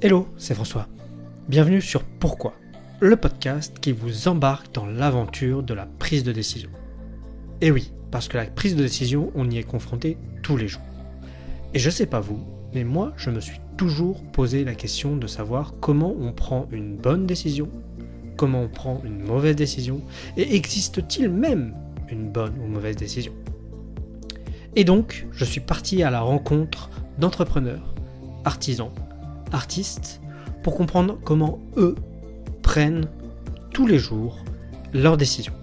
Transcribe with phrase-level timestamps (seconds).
[0.00, 0.86] Hello, c'est François.
[1.48, 2.54] Bienvenue sur Pourquoi,
[3.00, 6.70] le podcast qui vous embarque dans l'aventure de la prise de décision.
[7.60, 10.84] Et oui, parce que la prise de décision, on y est confronté tous les jours.
[11.74, 12.38] Et je sais pas vous,
[12.74, 16.96] mais moi, je me suis toujours posé la question de savoir comment on prend une
[16.96, 17.68] bonne décision,
[18.36, 20.00] comment on prend une mauvaise décision,
[20.36, 21.74] et existe-t-il même
[22.08, 23.32] une bonne ou mauvaise décision?
[24.76, 26.88] Et donc, je suis parti à la rencontre
[27.18, 27.96] d'entrepreneurs,
[28.44, 28.92] artisans,
[29.52, 30.20] artistes
[30.62, 31.94] pour comprendre comment eux
[32.62, 33.08] prennent
[33.72, 34.44] tous les jours
[34.92, 35.54] leurs décisions.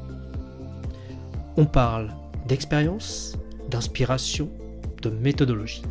[1.57, 2.09] On parle
[2.47, 3.37] d'expérience,
[3.69, 4.49] d'inspiration,
[5.01, 5.83] de méthodologie.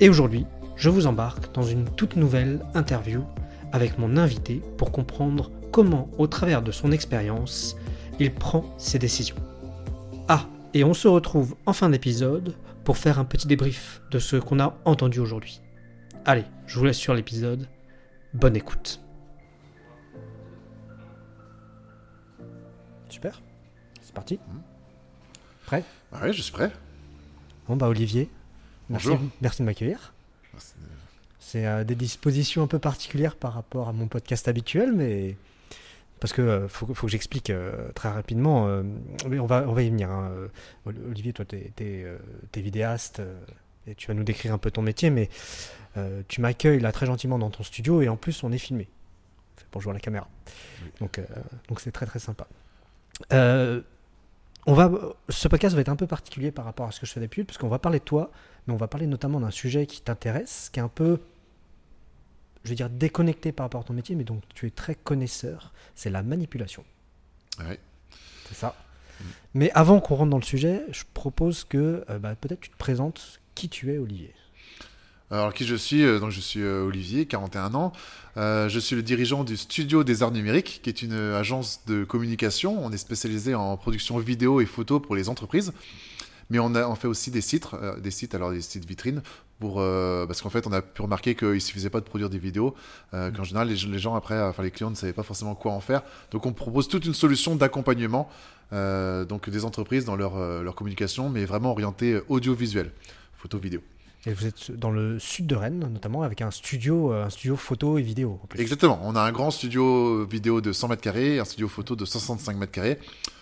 [0.00, 3.24] Et aujourd'hui, je vous embarque dans une toute nouvelle interview
[3.72, 7.76] avec mon invité pour comprendre comment, au travers de son expérience,
[8.18, 9.36] il prend ses décisions.
[10.28, 14.36] Ah, et on se retrouve en fin d'épisode pour faire un petit débrief de ce
[14.36, 15.60] qu'on a entendu aujourd'hui.
[16.24, 17.66] Allez, je vous laisse sur l'épisode.
[18.34, 19.00] Bonne écoute.
[23.08, 23.40] Super,
[24.02, 24.38] c'est parti.
[25.66, 25.82] Prêt?
[26.12, 26.70] Ah oui, je suis prêt.
[27.66, 28.30] Bon bah Olivier,
[28.88, 29.26] merci, Bonjour.
[29.40, 30.12] merci de m'accueillir.
[31.40, 35.36] C'est euh, des dispositions un peu particulières par rapport à mon podcast habituel, mais
[36.20, 38.66] parce que euh, faut, faut que j'explique euh, très rapidement.
[38.68, 38.82] euh,
[39.28, 40.10] mais on va on va y venir.
[40.10, 40.30] hein.
[40.86, 43.38] Olivier, toi, t'es es, vidéaste euh,
[43.88, 45.28] et tu vas nous décrire un peu ton métier, mais
[45.96, 48.88] euh, tu m'accueilles là très gentiment dans ton studio et en plus on est filmé.
[49.56, 50.28] Fait Bonjour à la caméra.
[51.00, 51.24] Donc euh,
[51.68, 52.46] donc c'est très très sympa.
[53.32, 53.80] Euh,
[54.66, 54.90] on va,
[55.28, 57.46] ce podcast va être un peu particulier par rapport à ce que je fais d'habitude,
[57.46, 58.30] parce qu'on va parler de toi,
[58.66, 61.20] mais on va parler notamment d'un sujet qui t'intéresse, qui est un peu,
[62.64, 65.72] je vais dire, déconnecté par rapport à ton métier, mais donc tu es très connaisseur,
[65.94, 66.84] c'est la manipulation.
[67.60, 67.80] Ouais.
[68.46, 68.74] C'est ça.
[69.54, 72.76] Mais avant qu'on rentre dans le sujet, je propose que euh, bah, peut-être tu te
[72.76, 74.32] présentes qui tu es, Olivier.
[75.32, 77.92] Alors qui je suis euh, Donc je suis euh, Olivier, 41 ans.
[78.36, 82.04] Euh, je suis le dirigeant du Studio des Arts Numériques, qui est une agence de
[82.04, 82.78] communication.
[82.80, 85.72] On est spécialisé en production vidéo et photo pour les entreprises,
[86.50, 89.22] mais on, a, on fait aussi des sites, euh, des sites, alors des sites vitrines,
[89.58, 92.38] pour euh, parce qu'en fait on a pu remarquer qu'il suffisait pas de produire des
[92.38, 92.74] vidéos,
[93.14, 95.72] euh, qu'en général les, les gens après, enfin les clients ne savaient pas forcément quoi
[95.72, 96.02] en faire.
[96.30, 98.28] Donc on propose toute une solution d'accompagnement,
[98.72, 102.92] euh, donc des entreprises dans leur, leur communication, mais vraiment orientée audiovisuel,
[103.38, 103.80] photo vidéo.
[104.26, 107.56] Et vous êtes dans le sud de Rennes, notamment avec un studio, euh, un studio
[107.56, 108.38] photo et vidéo.
[108.42, 108.60] En plus.
[108.60, 109.00] Exactement.
[109.04, 112.56] On a un grand studio vidéo de 100 mètres carrés, un studio photo de 165
[112.56, 112.98] mètres carrés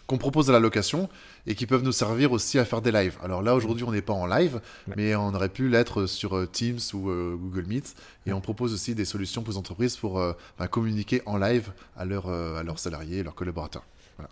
[0.07, 1.09] qu'on propose à la location
[1.47, 3.17] et qui peuvent nous servir aussi à faire des lives.
[3.23, 4.95] Alors là, aujourd'hui, on n'est pas en live, Ouais.
[4.97, 7.95] mais on aurait pu l'être sur euh, Teams ou euh, Google Meet.
[8.27, 10.33] Et on propose aussi des solutions pour les entreprises pour euh,
[10.71, 13.85] communiquer en live à, leurs euh, à leurs salariés, leurs collaborateurs.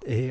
[0.06, 0.30] Et,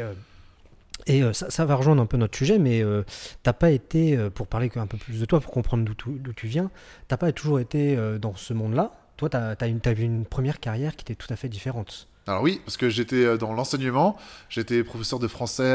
[1.07, 3.03] et euh, ça, va rejoindre un peu notre sujet, mais euh,
[3.43, 6.47] t'as pas été, euh, pour parler un peu plus de toi, pour comprendre d'où tu-
[6.47, 6.71] viens,
[7.07, 8.91] t'as pas toujours été euh, dans ce monde-là.
[9.17, 12.07] Toi, tu as, eu une première carrière qui était tout à fait différente.
[12.25, 14.17] Alors oui, parce que j'étais dans l'enseignement,
[14.49, 15.73] j'étais professeur de français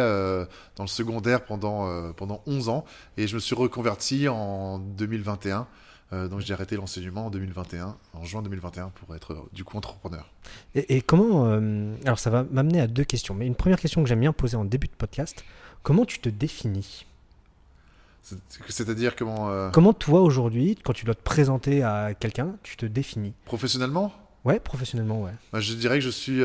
[0.77, 2.85] dans le secondaire pendant, pendant 11 ans,
[3.19, 5.67] et je me suis reconverti en 2021.
[6.13, 9.77] Euh, donc j'ai arrêté l'enseignement en 2021, en juin 2021, pour être euh, du coup
[9.77, 10.27] entrepreneur.
[10.75, 11.47] Et, et comment.
[11.47, 13.35] euh, alors, ça va m'amener à deux questions.
[13.35, 15.45] Mais une première question que j'aime bien poser en début de podcast
[15.83, 17.05] comment tu te définis?
[18.23, 18.37] C'est-
[18.69, 23.33] C'est-à-dire comment Comment toi, aujourd'hui, quand tu dois te présenter à quelqu'un, tu te définis?
[23.45, 24.13] Professionnellement?
[24.45, 25.33] Ouais, professionnellement, ouais.
[25.53, 26.39] Bah, Je dirais que je suis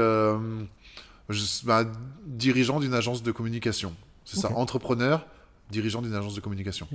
[1.30, 1.86] je suis, bah,
[2.26, 3.94] dirigeant d'une agence de communication.
[4.26, 5.26] C'est ça, entrepreneur,
[5.72, 6.88] dirigeant d'une agence de communication.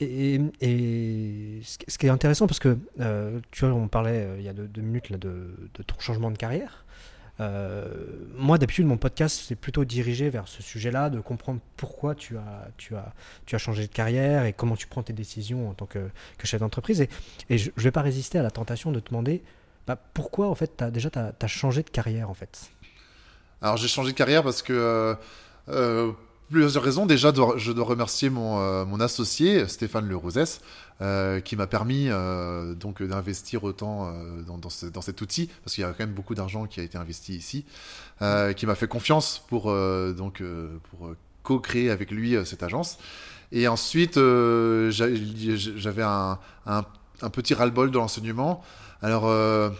[0.00, 0.40] Et,
[1.62, 4.52] ce qui- est intéressant, parce que euh, tu vois, on parlait euh, il y a
[4.52, 5.54] deux, minutes là, de,
[5.86, 6.84] ton changement de carrière.
[7.40, 7.86] Euh,
[8.36, 12.68] moi, d'habitude, mon podcast, c'est plutôt dirigé vers ce sujet-là, de comprendre pourquoi tu as,
[12.76, 13.12] tu, as,
[13.46, 16.08] tu as changé de carrière et comment tu prends tes décisions en tant que,
[16.42, 17.06] chef d'entreprise.
[17.50, 19.42] Et, je ne vais pas résister à la tentation de te demander
[19.86, 22.70] bah, pourquoi, en fait, as, déjà, tu as, changé de carrière, en fait?
[23.60, 25.16] Alors j'ai changé de carrière parce que
[26.50, 27.06] plusieurs raisons.
[27.06, 30.18] Déjà, je dois remercier mon, euh, mon associé Stéphane Le
[31.00, 34.12] euh, qui m'a permis euh, donc d'investir autant
[34.46, 36.80] dans, dans, ce- dans cet outil parce qu'il y a quand même beaucoup d'argent qui
[36.80, 37.64] a été investi ici,
[38.56, 39.64] qui m'a fait confiance pour
[40.90, 41.10] pour
[41.42, 42.98] co-créer avec lui cette agence.
[43.52, 45.14] Et ensuite, j'a-
[45.76, 46.84] j'avais un, un,
[47.30, 48.62] petit ras-le-bol de l'enseignement.
[49.02, 49.72] Alors, le,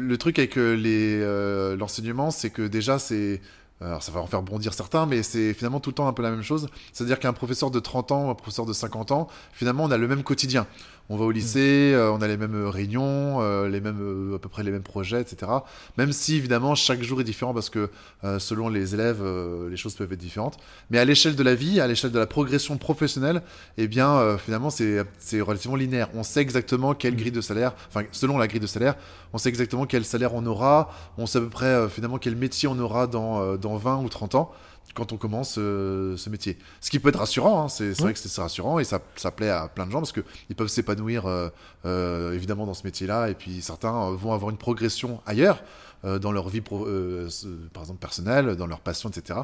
[0.00, 3.40] le truc avec l'enseignement, c'est que déjà, c'est.
[3.80, 6.22] Alors, ça va en faire bondir certains, mais c'est finalement tout le temps un peu
[6.22, 6.68] la même chose.
[6.92, 10.08] C'est-à-dire qu'un professeur de 30 ans, un professeur de 50 ans, finalement, on a le
[10.08, 10.66] même quotidien.
[11.10, 14.38] On va au lycée, euh, on a les mêmes réunions, euh, les mêmes, euh, à
[14.38, 15.52] peu près les mêmes projets, etc.
[15.98, 17.90] Même si évidemment chaque jour est différent parce que
[18.24, 20.56] euh, selon les élèves, euh, les choses peuvent être différentes.
[20.88, 23.42] Mais à l'échelle de la vie, à l'échelle de la progression professionnelle,
[23.76, 26.08] eh bien euh, finalement c'est c'est relativement linéaire.
[26.14, 28.94] On sait exactement quelle grille de salaire, enfin selon la grille de salaire,
[29.34, 32.36] on sait exactement quel salaire on aura, on sait à peu près euh, finalement quel
[32.36, 34.52] métier on aura dans, euh, dans 20 ou 30 ans
[34.94, 36.56] quand on commence euh, ce métier.
[36.80, 39.50] Ce qui peut être rassurant, hein, c'est vrai que c'est rassurant et ça, ça plaît
[39.50, 41.48] à plein de gens parce qu'ils peuvent s'épanouir euh,
[41.84, 45.62] euh, évidemment dans ce métier-là et puis certains euh, vont avoir une progression ailleurs
[46.04, 47.28] euh, dans leur vie, pro- euh,
[47.72, 49.40] par exemple personnelle, dans leur passion, etc.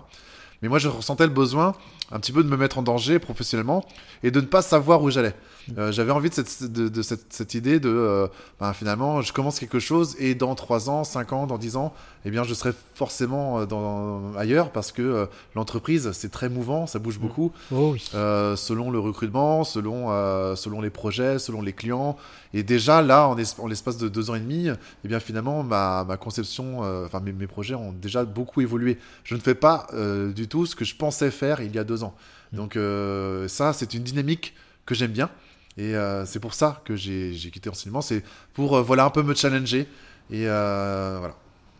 [0.62, 1.74] Mais moi, je ressentais le besoin
[2.12, 3.84] un petit peu de me mettre en danger professionnellement
[4.22, 5.34] et de ne pas savoir où j'allais.
[5.78, 8.26] Euh, J'avais envie de cette, de, de cette, cette idée de, euh,
[8.58, 11.92] ben, finalement, je commence quelque chose et dans 3 ans, 5 ans, dans 10 ans,
[12.24, 16.86] eh bien, je serai forcément euh, dans, ailleurs parce que euh, l'entreprise, c'est très mouvant,
[16.86, 17.52] ça bouge beaucoup.
[17.72, 18.00] Oh oui.
[18.10, 20.08] Selon le recrutement, selon,
[20.56, 22.16] selon les projets, selon les clients.
[22.52, 24.68] Et déjà, là, en, en l'espace de deux ans et demi,
[25.04, 28.98] eh bien, finalement, ma, ma conception, enfin, mes, mes projets ont déjà beaucoup évolué.
[29.24, 29.86] Je ne fais pas
[30.34, 32.14] du tout ce que je pensais faire il y a deux ans.
[32.52, 34.54] Donc, euh, ça, c'est une dynamique
[34.86, 35.30] que j'aime bien.
[35.76, 38.00] Et euh, c'est pour ça que j'ai quitté l'enseignement.
[38.02, 38.22] C'est
[38.54, 39.86] pour, euh, voilà, un peu me challenger.
[40.30, 41.34] Et voilà.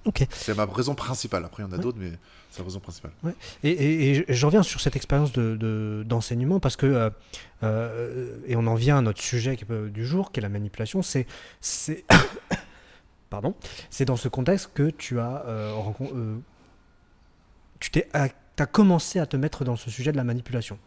[0.07, 0.27] Ok.
[0.31, 1.45] C'est ma raison principale.
[1.45, 1.83] Après, il y en a Ouais.
[1.83, 2.13] d'autres, mais
[2.51, 3.11] c'est la raison principale.
[3.63, 7.11] Et, et, et je reviens sur cette expérience de, de- d'enseignement parce que, euh,
[7.63, 9.59] euh, et on en vient à notre sujet
[9.93, 11.27] du jour, qui est la manipulation, c'est,
[13.31, 13.55] pardon,
[13.91, 15.75] c'est dans ce contexte que tu as, euh,
[17.79, 18.09] tu t'es,
[18.61, 20.79] à- t'as commencé à te mettre dans ce sujet de la manipulation.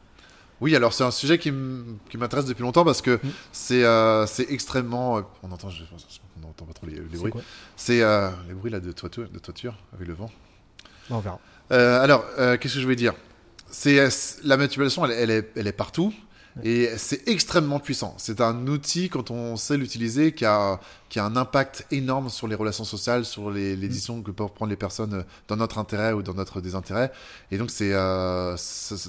[0.61, 3.29] Oui, alors c'est un sujet qui m'intéresse depuis longtemps parce que Mm.
[3.51, 5.17] c'est euh, c'est extrêmement.
[5.17, 5.83] euh, on entend, je-
[6.37, 7.33] on n'entend pas trop les, bruits.
[7.75, 10.29] C'est euh, les bruits là de toiture, de toiture avec le vent.
[11.09, 11.39] On verra.
[11.71, 12.23] Euh, alors,
[12.59, 13.13] qu'est-ce que je voulais dire?
[13.69, 16.13] C'est c'est- la manipulation, elle, elle est, elle est partout.
[16.61, 18.13] Et c'est extrêmement puissant.
[18.17, 20.79] C'est un outil, quand on sait l'utiliser, qui a,
[21.09, 24.53] qui a un impact énorme sur les relations sociales, sur les, les décisions que peuvent
[24.53, 27.11] prendre les personnes euh, dans notre intérêt ou dans notre désintérêt.
[27.50, 28.55] Et donc, c'est euh,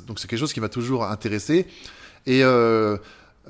[0.06, 1.66] quelque chose qui m'a toujours intéressé.
[2.26, 2.96] Et euh,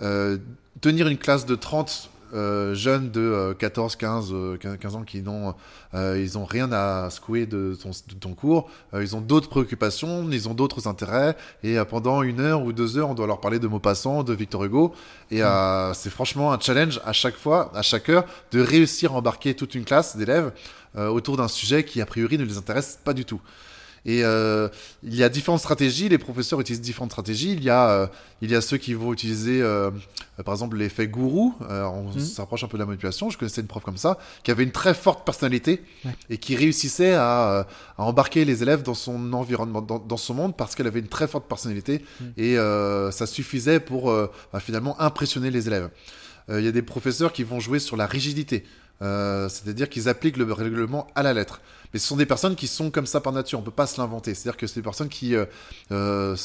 [0.02, 0.38] euh,
[0.80, 5.02] tenir une classe de 30 euh, jeunes de euh, 14, 15, euh, 15 15 ans
[5.02, 5.54] qui n'ont
[5.94, 9.48] euh, ils ont rien à secouer de ton, de ton cours, Euh, ils ont d'autres
[9.48, 13.40] préoccupations, ils ont d'autres intérêts, et pendant une heure ou deux heures, on doit leur
[13.40, 14.94] parler de Maupassant, de Victor Hugo,
[15.30, 19.16] et euh, c'est franchement un challenge à chaque fois, à chaque heure, de réussir à
[19.16, 20.52] embarquer toute une classe d'élèves
[20.96, 23.40] autour d'un sujet qui a priori ne les intéresse pas du tout.
[24.06, 24.68] Et euh,
[25.02, 27.52] il y a différentes stratégies, les professeurs utilisent différentes stratégies.
[27.52, 28.06] Il y a, euh,
[28.42, 29.90] il y a ceux qui vont utiliser, euh,
[30.44, 31.54] par exemple, l'effet gourou.
[31.60, 32.20] On Mhm.
[32.20, 33.30] s'approche un peu de la manipulation.
[33.30, 36.10] Je connaissais une prof comme ça, qui avait une très forte personnalité Ouais.
[36.28, 37.66] et qui réussissait à,
[37.96, 41.08] à embarquer les élèves dans son environnement, dans, dans son monde, parce qu'elle avait une
[41.08, 42.32] très forte personnalité Mhm.
[42.36, 42.56] et
[43.10, 44.12] ça suffisait pour
[44.52, 45.88] bah, finalement impressionner les élèves.
[46.50, 48.64] Il y a des professeurs qui vont jouer sur la rigidité.
[49.02, 51.60] Euh, c'est-à-dire qu'ils appliquent le règlement à la lettre.
[51.92, 54.00] Mais ce sont des personnes qui sont comme ça par nature, on peut pas se
[54.00, 54.34] l'inventer.
[54.34, 55.44] C'est-à-dire que c'est des personnes qui, euh,
[55.92, 56.36] euh,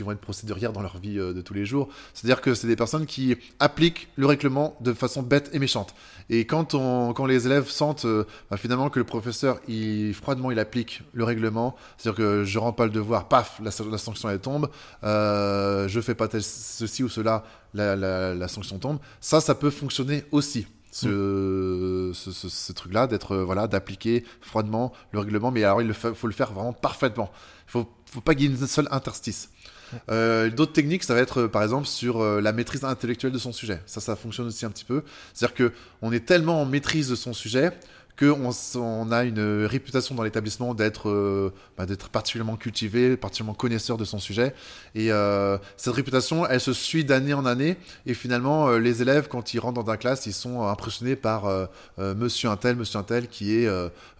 [0.00, 1.88] vont être procédurières dans leur vie de tous les jours.
[2.14, 5.94] C'est-à-dire que c'est des personnes qui appliquent le règlement de façon bête et méchante.
[6.30, 8.06] Et quand, on, quand les élèves sentent
[8.50, 9.60] bah, finalement que le professeur,
[10.14, 14.30] froidement, il applique le règlement, c'est-à-dire que je rends pas le devoir, paf, la, sanction
[14.30, 14.70] elle tombe,
[15.02, 18.98] je fais pas ceci ou cela, la, la, la sanction tombe.
[19.20, 25.64] Ça, ça peut fonctionner aussi ce, truc-là, d'être euh, voilà, d'appliquer froidement le règlement, mais
[25.64, 27.30] alors il faut le faire vraiment parfaitement.
[27.68, 29.50] Il faut, faut pas qu'il y ait une seule interstice.
[30.10, 33.38] Euh, D'autres techniques, ça va être euh, par exemple sur euh, la maîtrise intellectuelle de
[33.38, 33.80] son sujet.
[33.86, 35.02] Ça, ça fonctionne aussi un petit peu.
[35.32, 35.72] C'est-à-dire que
[36.02, 37.72] on est tellement en maîtrise de son sujet
[38.18, 43.96] qu'on on a une réputation dans l'établissement d'être euh, bah, d'être particulièrement cultivé, particulièrement connaisseur
[43.96, 44.54] de son sujet.
[44.94, 47.76] Et euh, cette réputation, elle se suit d'année en année.
[48.06, 51.44] Et finalement, euh, les élèves, quand ils rentrent dans la classe, ils sont impressionnés par
[51.98, 53.68] Monsieur un tel, Monsieur un tel, qui est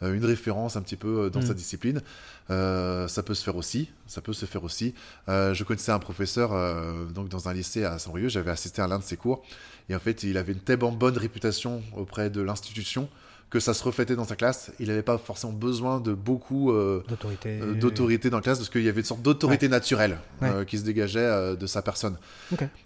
[0.03, 1.47] une référence un petit peu dans Mm.
[1.47, 2.01] sa discipline.
[2.49, 3.91] Ça peut se faire aussi.
[4.07, 4.95] Ça peut se faire aussi.
[5.29, 6.51] Je connaissais un professeur
[7.15, 8.29] donc dans un lycée à Saint-Brieuc.
[8.29, 9.43] J'avais assisté à l'un de ses cours.
[9.89, 13.09] Et en fait, il avait une tellement bonne réputation auprès de l'institution
[13.51, 14.73] que ça se reflétait dans sa classe.
[14.81, 17.61] Il n'avait pas forcément besoin de beaucoup euh, D'autorité.
[17.63, 20.49] euh, d'autorité dans la classe parce qu'il y avait une sorte d'autorité naturelle Ouais.
[20.51, 22.17] euh, qui se dégageait euh, de sa personne.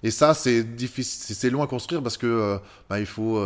[0.02, 2.58] Et ça, c'est difficile, c'est- long à construire parce que
[2.90, 3.40] bah, il faut,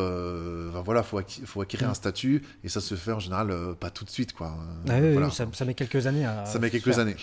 [0.85, 4.33] voilà, faut, acquérir un statut et ça se fait en général pas tout de suite,
[4.33, 4.54] quoi.
[4.88, 5.31] Ah oui, oui, Voilà.
[5.31, 6.45] ça, ça met quelques années à.
[6.47, 6.99] Ça met quelques faire.
[7.00, 7.16] années.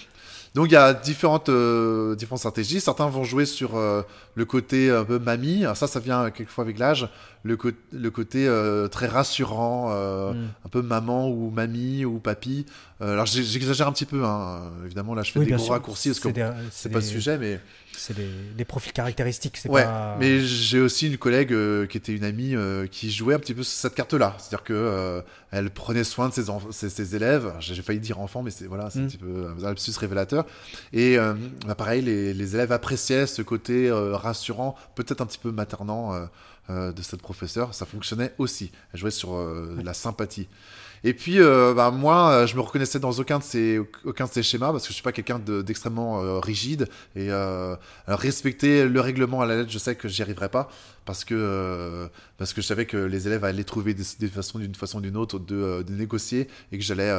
[0.56, 2.82] Donc il y a différentes, euh, différentes stratégies.
[2.82, 4.02] Certains vont jouer sur euh,
[4.36, 5.64] le côté un peu mamie.
[5.76, 7.08] Ça, ça vient quelquefois avec l'âge.
[7.44, 10.48] Le, côté euh, très rassurant, euh, Mm.
[10.66, 12.66] un peu maman ou mamie ou papy.
[13.02, 14.72] Euh, alors j'exagère un petit peu, hein.
[14.86, 15.74] évidemment là je fais Oui, des gros sûr.
[15.74, 16.30] raccourcis parce que
[16.72, 17.62] C'est des- pas le sujet, mais
[18.00, 19.62] c'est des, profils caractéristiques.
[19.68, 19.86] Ouais,
[20.20, 21.54] mais j'ai aussi une collègue
[21.88, 22.56] qui était une amie
[22.92, 24.36] qui jouait un petit peu cette carte-là.
[24.38, 27.54] C'est-à-dire que elle prenait soin de ses, ses, élèves.
[27.60, 29.08] J'ai failli dire enfants, mais c'est voilà, c'est un mm.
[29.08, 30.46] petit peu un lapsus révélateur.
[30.94, 31.18] Et
[31.66, 36.14] bah, pareil, les, les, élèves appréciaient ce côté rassurant, peut-être un petit peu maternant
[36.70, 37.74] de cette professeure.
[37.74, 38.72] Ça fonctionnait aussi.
[38.94, 39.38] Elle jouait sur
[39.84, 40.48] la sympathie.
[41.04, 44.32] Et puis, euh, bah, moi, euh, je me reconnaissais dans aucun de ces, aucun de
[44.32, 46.88] ces schémas parce que je suis pas quelqu'un d'extrêmement euh, rigide.
[47.16, 47.30] Et
[48.08, 50.70] respecter le règlement à la lettre, je sais que j'y arriverai pas
[51.06, 55.00] parce que, parce que je savais que les élèves allaient trouver des, façons, d'une façon
[55.00, 57.12] ou d'une autre de, de, négocier et que j'allais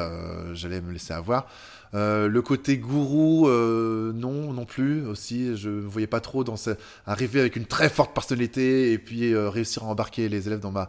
[0.54, 1.46] j'allais me laisser avoir.
[1.92, 5.56] le côté gourou, non, non plus aussi.
[5.56, 6.70] Je ne voyais pas trop dans ce...
[7.06, 10.88] arriver avec une très forte personnalité et puis réussir à embarquer les élèves dans ma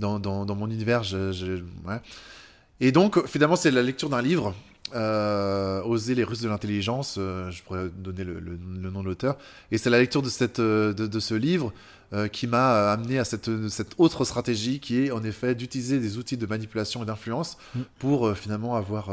[0.00, 1.02] dans, mon univers.
[2.80, 4.54] Et donc, finalement, c'est la lecture d'un livre,
[4.94, 9.36] euh, Oser les Russes de l'intelligence, euh, je pourrais donner le, le, nom de l'auteur.
[9.70, 11.72] Et c'est la lecture de, cette, euh, de, de ce livre
[12.12, 16.18] euh, qui m'a amené à cette, cette, autre stratégie qui est en effet d'utiliser des
[16.18, 17.80] outils de manipulation et d'influence mm.
[17.98, 19.10] pour finalement avoir,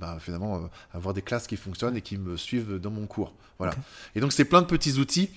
[0.00, 3.34] bah, finalement, avoir des classes qui fonctionnent et qui me suivent dans mon cours.
[3.58, 3.74] Voilà.
[4.14, 5.30] Et donc, c'est plein de petits outils.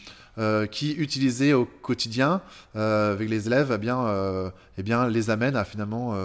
[0.71, 2.41] qui utilisés au quotidien
[2.74, 6.15] avec les élèves, eh bien, eh bien, les amènent à finalement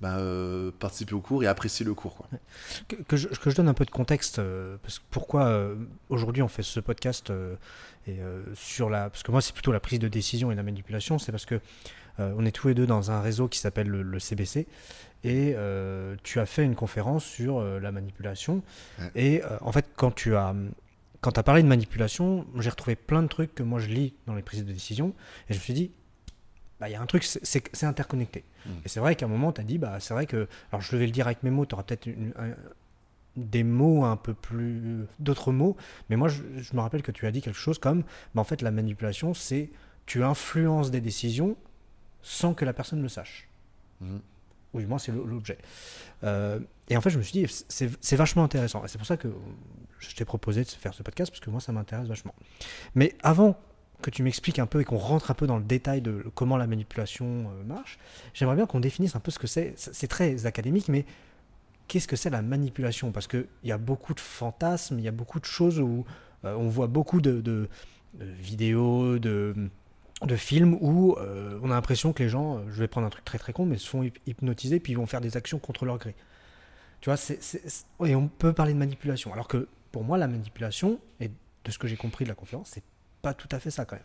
[0.00, 2.16] bah, euh, participer au cours et apprécier le cours.
[2.16, 2.26] Quoi.
[3.06, 5.74] Que, je, que, je, donne un peu de contexte, euh, parce que pourquoi euh,
[6.08, 7.30] aujourd'hui on fait ce podcast
[8.06, 8.18] et,
[8.54, 9.10] sur la...
[9.10, 11.60] Parce que moi c'est plutôt la prise de décision et la manipulation, c'est parce que
[12.18, 14.66] on est tous les deux dans un réseau qui s'appelle le, CBC
[15.24, 15.54] et
[16.22, 18.62] tu as fait une conférence sur la manipulation.
[19.14, 20.54] Et en fait quand tu as...
[21.20, 24.14] Quand tu as parlé de manipulation, j'ai retrouvé plein de trucs que moi je lis
[24.26, 25.12] dans les prises de décision
[25.50, 25.90] et je me suis dit,
[26.80, 28.44] bah, il y a un truc, c'est interconnecté.
[28.64, 28.70] Mmh.
[28.84, 30.96] Et c'est vrai qu'à un moment, tu as dit, bah, c'est vrai que, alors je
[30.96, 32.08] vais le dire avec mes mots, tu auras peut-être
[33.36, 35.76] des mots un peu plus, d'autres mots,
[36.08, 36.42] mais moi, je,
[36.74, 38.02] me rappelle que tu as dit quelque chose comme,
[38.34, 39.70] bah, en fait, la manipulation, c'est
[40.06, 41.56] tu influences des décisions
[42.22, 43.48] sans que la personne le sache.
[44.00, 44.16] Mmh.
[44.72, 45.58] Oui, moi, c'est l'objet.
[46.24, 48.84] Euh, et en fait, je me suis dit, c'est vachement intéressant.
[48.84, 49.28] Et c'est pour ça que
[49.98, 52.34] je t'ai proposé de faire ce podcast, parce que moi, ça m'intéresse vachement.
[52.94, 53.58] Mais avant
[54.00, 56.56] que tu m'expliques un peu et qu'on rentre un peu dans le détail de comment
[56.56, 57.98] la manipulation euh, marche,
[58.34, 59.74] j'aimerais bien qu'on définisse un peu ce que c'est.
[59.76, 61.04] C'est très académique, mais
[61.88, 63.12] qu'est-ce que c'est la manipulation?
[63.12, 66.04] Parce qu'il y a beaucoup de fantasmes, il y a beaucoup de choses où
[66.44, 67.68] euh, on voit beaucoup de,
[68.14, 69.54] vidéos, de,
[70.22, 73.24] de, films où euh, on a l'impression que les gens, je vais prendre un truc
[73.24, 75.98] très très con, mais se font hypnotiser puis ils vont faire des actions contre leur
[75.98, 76.14] gré.
[77.00, 77.18] Tu vois,
[78.06, 79.32] et on peut parler de manipulation.
[79.32, 82.70] Alors que pour moi, la manipulation, et de ce que j'ai compris de la conférence,
[82.74, 82.82] c'est
[83.22, 84.04] pas tout à fait ça quand même.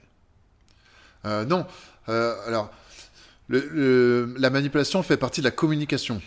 [1.25, 1.65] Euh, non.
[2.09, 2.71] Euh, alors,
[3.49, 6.21] la manipulation fait partie de la communication.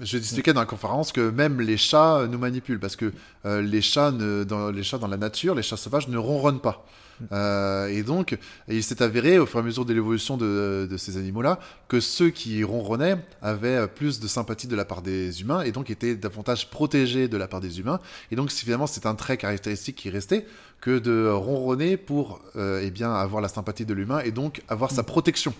[0.00, 3.12] Je expliquais dans la conférence que même les chats nous manipulent parce que
[3.46, 6.84] euh, les, chats dans, les chats dans la nature, les chats sauvages ne ronronnent pas.
[7.32, 8.36] Euh, et donc,
[8.68, 12.30] il s'est avéré au fur et à mesure de l'évolution de, ces animaux-là que ceux
[12.30, 16.70] qui ronronnaient avaient plus de sympathie de la part des humains et donc étaient davantage
[16.70, 18.00] protégés de la part des humains.
[18.30, 20.46] Et donc, finalement, c'est un trait caractéristique qui restait
[20.80, 24.90] que de ronronner pour euh, eh bien, avoir la sympathie de l'humain et donc avoir
[24.90, 25.54] sa protection.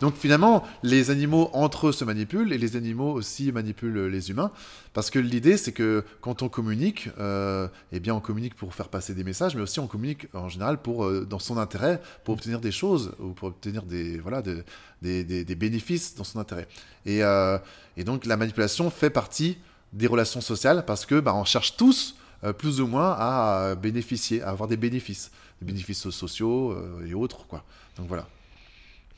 [0.00, 4.50] Donc finalement, les animaux entre eux se manipulent et les animaux aussi manipulent les humains.
[4.92, 8.88] Parce que l'idée, c'est que quand on communique, euh, eh bien, on communique pour faire
[8.88, 12.34] passer des messages, mais aussi on communique en général pour, euh, dans son intérêt, pour
[12.34, 16.66] obtenir des choses ou pour obtenir des, voilà, des, des, bénéfices dans son intérêt.
[17.06, 17.58] Et, euh,
[17.96, 19.58] et, donc la manipulation fait partie
[19.92, 22.16] des relations sociales parce que bah, on cherche tous
[22.56, 25.30] plus ou moins à bénéficier, à avoir des bénéfices,
[25.60, 26.74] des bénéfices sociaux
[27.06, 27.64] et autres, quoi.
[27.98, 28.26] Donc voilà.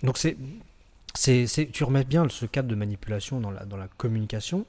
[0.02, 0.36] Donc c'est
[1.14, 4.66] c'est, tu remets bien ce cadre de manipulation dans la, dans la communication.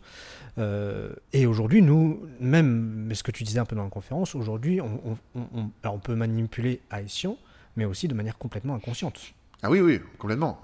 [0.58, 4.36] Euh, et aujourd'hui, nous, même, mais ce que tu disais un peu dans la conférence,
[4.36, 7.38] aujourd'hui, on, on, on, peut manipuler à escient,
[7.76, 9.20] mais aussi de manière complètement inconsciente.
[9.66, 10.62] Ah oui, oui, complètement.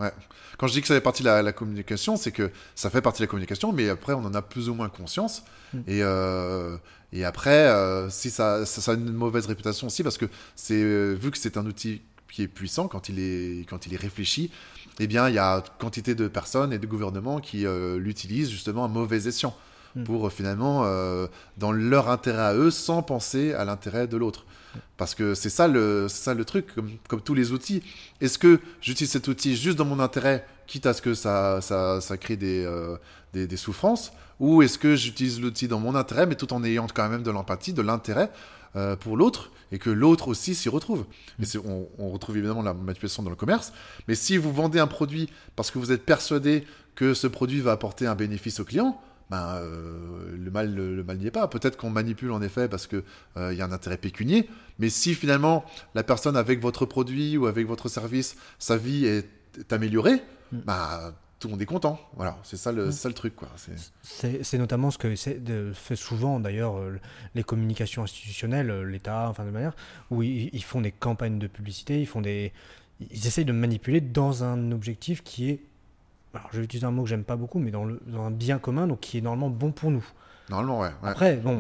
[0.57, 3.19] Quand je dis que ça fait partie de la, communication, c'est que ça fait partie
[3.21, 5.43] de la communication, mais après, on en a plus ou moins conscience.
[5.74, 5.77] Mm.
[5.88, 6.75] Et, euh,
[7.13, 10.83] et après, euh, si ça, ça, a une mauvaise réputation aussi, parce que c'est
[11.15, 14.51] vu que c'est un outil qui est puissant quand il est, quand il est réfléchi,
[15.00, 18.86] eh bien, il y a quantité de personnes et de gouvernements qui euh, l'utilisent justement
[18.86, 19.56] à mauvais escient
[19.96, 20.03] hmm.
[20.03, 21.27] pour euh, finalement, euh,
[21.58, 24.46] dans leur intérêt à eux, sans penser à l'intérêt de l'autre.
[24.98, 27.82] Parce que c'est ça le, ça le truc, comme, comme tous les outils.
[28.22, 32.01] Est-ce que j'utilise cet outil juste dans mon intérêt, quitte à ce que ça, ça,
[32.01, 32.70] ça crée des,
[33.34, 36.88] des, des souffrances, ou est-ce que j'utilise l'outil dans mon intérêt, mais tout en ayant
[36.94, 38.29] quand même de l'empathie, de l'intérêt
[38.75, 41.06] euh, pour l'autre et que l'autre aussi s'y retrouve.
[41.40, 43.74] Et on, on, retrouve évidemment la manipulation dans le commerce,
[44.08, 46.64] mais si vous vendez un produit parce que vous êtes persuadé
[46.96, 49.00] que ce produit va apporter un bénéfice au client,
[49.30, 51.48] ben, euh, le mal le, mal n'y est pas.
[51.48, 53.04] Peut-être qu'on manipule en effet parce qu'il
[53.38, 54.50] il y a un intérêt pécunier,
[54.80, 59.28] mais si finalement la personne avec votre produit ou avec votre service, sa vie est,
[59.72, 60.22] améliorée,
[60.52, 60.60] mm.
[60.66, 62.00] ben, tout le monde est content.
[62.15, 63.13] Voilà, c'est ça le, mm.
[63.13, 63.36] truc.
[63.36, 63.50] Quoi.
[64.01, 65.13] C'est notamment ce que
[65.74, 66.75] fait souvent d'ailleurs
[67.36, 69.74] les communications institutionnelles, l'État, enfin de manière,
[70.12, 72.51] où ils, font des campagnes de publicité, ils font des,
[73.00, 75.60] ils essayent de manipuler dans un objectif qui est
[76.34, 78.31] alors je vais utiliser un mot que j'aime pas beaucoup, mais dans, le, dans un
[78.31, 80.05] bien commun, donc qui est normalement bon pour nous.
[80.50, 80.89] Normalement, ouais.
[81.03, 81.60] Après, bon,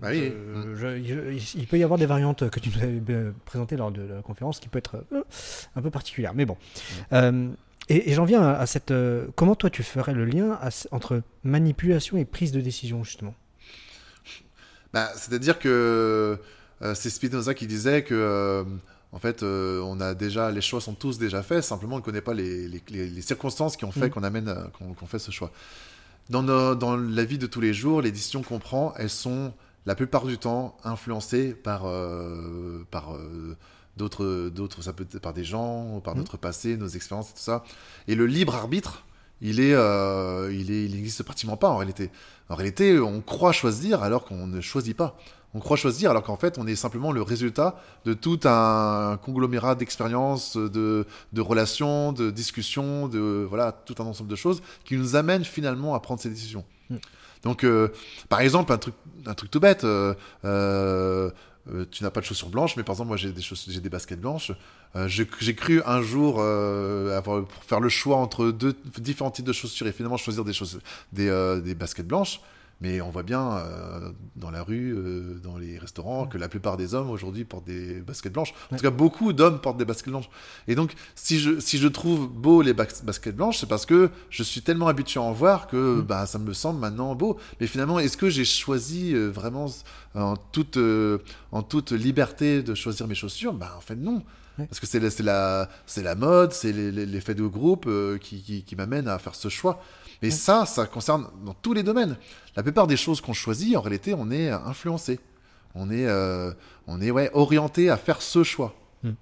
[0.00, 4.22] bah il peut y avoir des variantes que tu nous avais présentées lors de la
[4.22, 5.22] conférence qui peut être euh,
[5.74, 6.56] un peu particulière, mais bon.
[7.12, 7.48] Euh,
[7.88, 8.90] et, j'en viens à, cette.
[8.90, 10.58] Euh, comment toi tu ferais le lien
[10.90, 13.34] entre manipulation et prise de décision, justement?
[14.92, 16.38] Bah, C'est-à-dire que
[16.94, 18.64] c'est Spinoza qui disait que
[19.12, 22.04] en fait, euh, on a déjà, les choix sont tous déjà faits, simplement on ne
[22.04, 22.80] connaît pas les,
[23.20, 24.10] circonstances qui ont fait mm.
[24.10, 24.64] qu'on amène, euh,
[24.98, 25.52] qu'on fait ce choix.
[26.30, 29.52] Dans, dans, la vie de tous les jours, les décisions qu'on prend, elles sont
[29.84, 33.14] la plupart du temps influencées par, euh, par
[33.96, 36.18] d'autres, d'autres, ça peut être par des gens, par mm.
[36.18, 37.64] notre passé, nos expériences et tout ça.
[38.08, 39.04] Et le libre arbitre,
[39.40, 42.10] il est, il est, il n'existe pratiquement pas en réalité.
[42.48, 45.16] En réalité, on croit choisir alors qu'on ne choisit pas
[45.54, 49.74] on croit choisir alors qu'en fait on est simplement le résultat de tout un conglomérat
[49.74, 51.06] d'expériences, de,
[51.38, 56.00] relations, de discussions, de voilà tout un ensemble de choses qui nous amènent finalement à
[56.00, 56.64] prendre ces décisions.
[56.90, 56.96] Mm.
[57.42, 57.88] Donc euh,
[58.28, 58.94] par exemple un truc
[59.26, 59.84] un truc tout bête.
[59.84, 61.30] Euh,
[61.70, 63.88] euh, tu n'as pas de chaussures blanches, mais par exemple, moi j'ai des, j'ai des
[63.88, 64.52] baskets blanches.
[65.06, 69.92] j'ai cru un jour avoir, faire le choix entre deux différents types de chaussures et
[69.92, 70.52] finalement choisir des,
[71.12, 72.40] des, des baskets blanches.
[72.82, 76.76] Mais on voit bien euh, dans la rue, euh, dans les restaurants, que la plupart
[76.76, 78.52] des hommes aujourd'hui portent des baskets blanches.
[78.72, 80.28] En tout cas, beaucoup d'hommes portent des baskets blanches.
[80.66, 84.42] Et donc, si je, si je trouve beau les baskets blanches, c'est parce que je
[84.42, 86.02] suis tellement habitué à en voir que mm.
[86.02, 87.38] bah, ça me semble maintenant beau.
[87.60, 89.66] Mais finalement, est-ce que j'ai choisi euh, vraiment
[90.16, 90.78] en toute,
[91.52, 93.54] en toute liberté de choisir mes chaussures?
[93.54, 94.24] Bah, En fait, non.
[94.56, 97.88] Parce que c'est la, la, la mode, c'est l'effet de groupe
[98.20, 99.82] qui, qui, qui m'amène à faire ce choix.
[100.22, 102.16] Mais ça, ça concerne dans tous les domaines.
[102.56, 105.18] La plupart des choses qu'on choisit, en réalité, on est influencé.
[105.74, 106.52] On est, euh,
[106.86, 108.74] on est ouais, orienté à faire ce choix.
[109.02, 109.12] Hmm.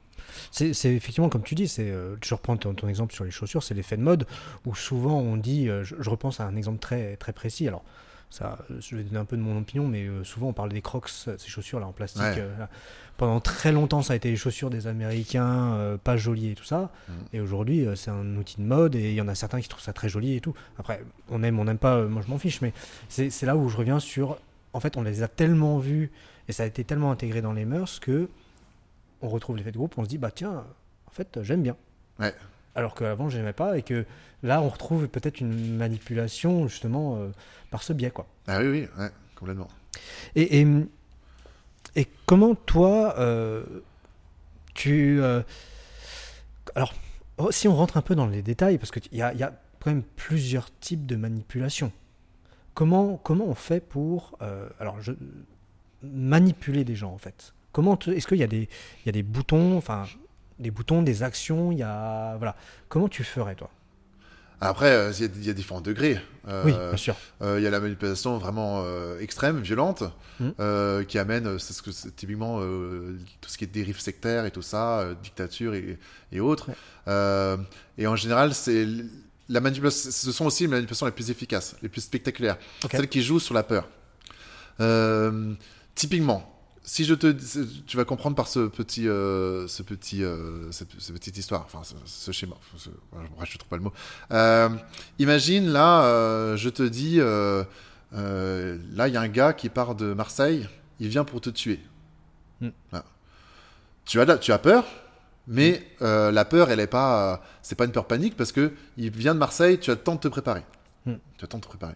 [0.51, 3.75] C'est effectivement comme tu dis, c'est, euh, je reprends ton, exemple sur les chaussures, c'est
[3.75, 4.27] l'effet de mode
[4.67, 7.69] où souvent on dit, euh, je, je, repense à un exemple très, très précis.
[7.69, 7.85] Alors,
[8.31, 10.81] ça, je vais donner un peu de mon opinion, mais euh, souvent on parle des
[10.81, 12.23] Crocs, ces chaussures là en plastique.
[12.23, 12.65] Euh,
[13.17, 16.65] pendant très longtemps, ça a été les chaussures des Américains, euh, pas jolies et tout
[16.65, 16.91] ça.
[17.09, 17.13] Mm.
[17.33, 19.83] Et aujourd'hui, c'est un outil de mode et il y en a certains qui trouvent
[19.83, 20.55] ça très joli et tout.
[20.79, 22.73] Après, on aime, on n'aime pas, moi je m'en fiche, mais
[23.09, 24.39] c'est là où je reviens sur.
[24.73, 26.13] En fait, on les a tellement vus
[26.47, 28.29] et ça a été tellement intégré dans les mœurs que
[29.23, 30.65] on retrouve l'effet de groupe, on se dit, bah tiens,
[31.07, 31.77] en fait, j'aime bien.
[32.21, 32.33] Ouais
[32.75, 34.05] alors qu'avant je n'aimais pas et que
[34.43, 37.29] là on retrouve peut-être une manipulation justement euh,
[37.71, 38.27] par ce biais quoi.
[38.47, 38.89] Ah oui oui
[39.35, 39.69] complètement.
[40.35, 40.61] Et,
[41.97, 43.65] et, comment toi euh,
[44.75, 45.43] tu euh,
[46.75, 46.95] alors
[47.39, 49.53] oh, si on rentre un peu dans les détails parce qu'il y a, y a
[49.81, 51.91] quand même plusieurs types de manipulation.
[52.75, 54.39] Comment comment on fait pour
[54.79, 55.13] alors je
[56.03, 57.55] manipuler des gens en fait?
[57.73, 58.69] Comment est-ce qu'il y a des
[59.03, 60.05] il y a des boutons enfin
[60.61, 62.55] des boutons, des actions, il y a voilà.
[62.89, 63.71] Comment tu ferais toi?
[64.63, 66.21] Après, euh, il y, a différents degrés.
[66.47, 67.17] Euh, oui, bien sûr.
[67.41, 68.85] Euh, il y a la manipulation vraiment
[69.19, 70.03] extrême, violente,
[70.39, 71.05] mmh.
[71.09, 75.09] qui amène, c'est ce que typiquement tout ce qui est dérive sectaire et tout ça,
[75.23, 76.71] dictature et, autres.
[77.07, 78.87] et en général, c'est
[79.49, 80.11] la manipulation.
[80.11, 82.59] Ce sont aussi les manipulations les plus efficaces, les plus spectaculaires,
[82.91, 83.89] celles qui jouent sur la peur.
[85.95, 86.60] typiquement,
[86.91, 87.29] si je te,
[87.87, 92.33] tu vas comprendre par ce petit, euh, ce petit, euh, cette, petite histoire, enfin ce,
[92.33, 92.57] schéma.
[92.77, 92.91] Ce,
[93.45, 93.93] je trouve pas le mot.
[94.33, 94.69] Euh,
[95.21, 100.69] imagine là, je te dis, là il y a un gars qui part de Marseille,
[100.99, 101.79] il vient pour te tuer.
[102.61, 102.71] Hmm.
[104.05, 104.85] Tu as, tu as peur,
[105.47, 106.31] mais hmm.
[106.31, 109.39] la peur, elle est pas, c'est pas une peur panique parce que il vient de
[109.39, 110.65] Marseille, tu as le temps de te préparer.
[111.07, 111.19] Hmm.
[111.39, 111.95] Tu as le temps de te préparer.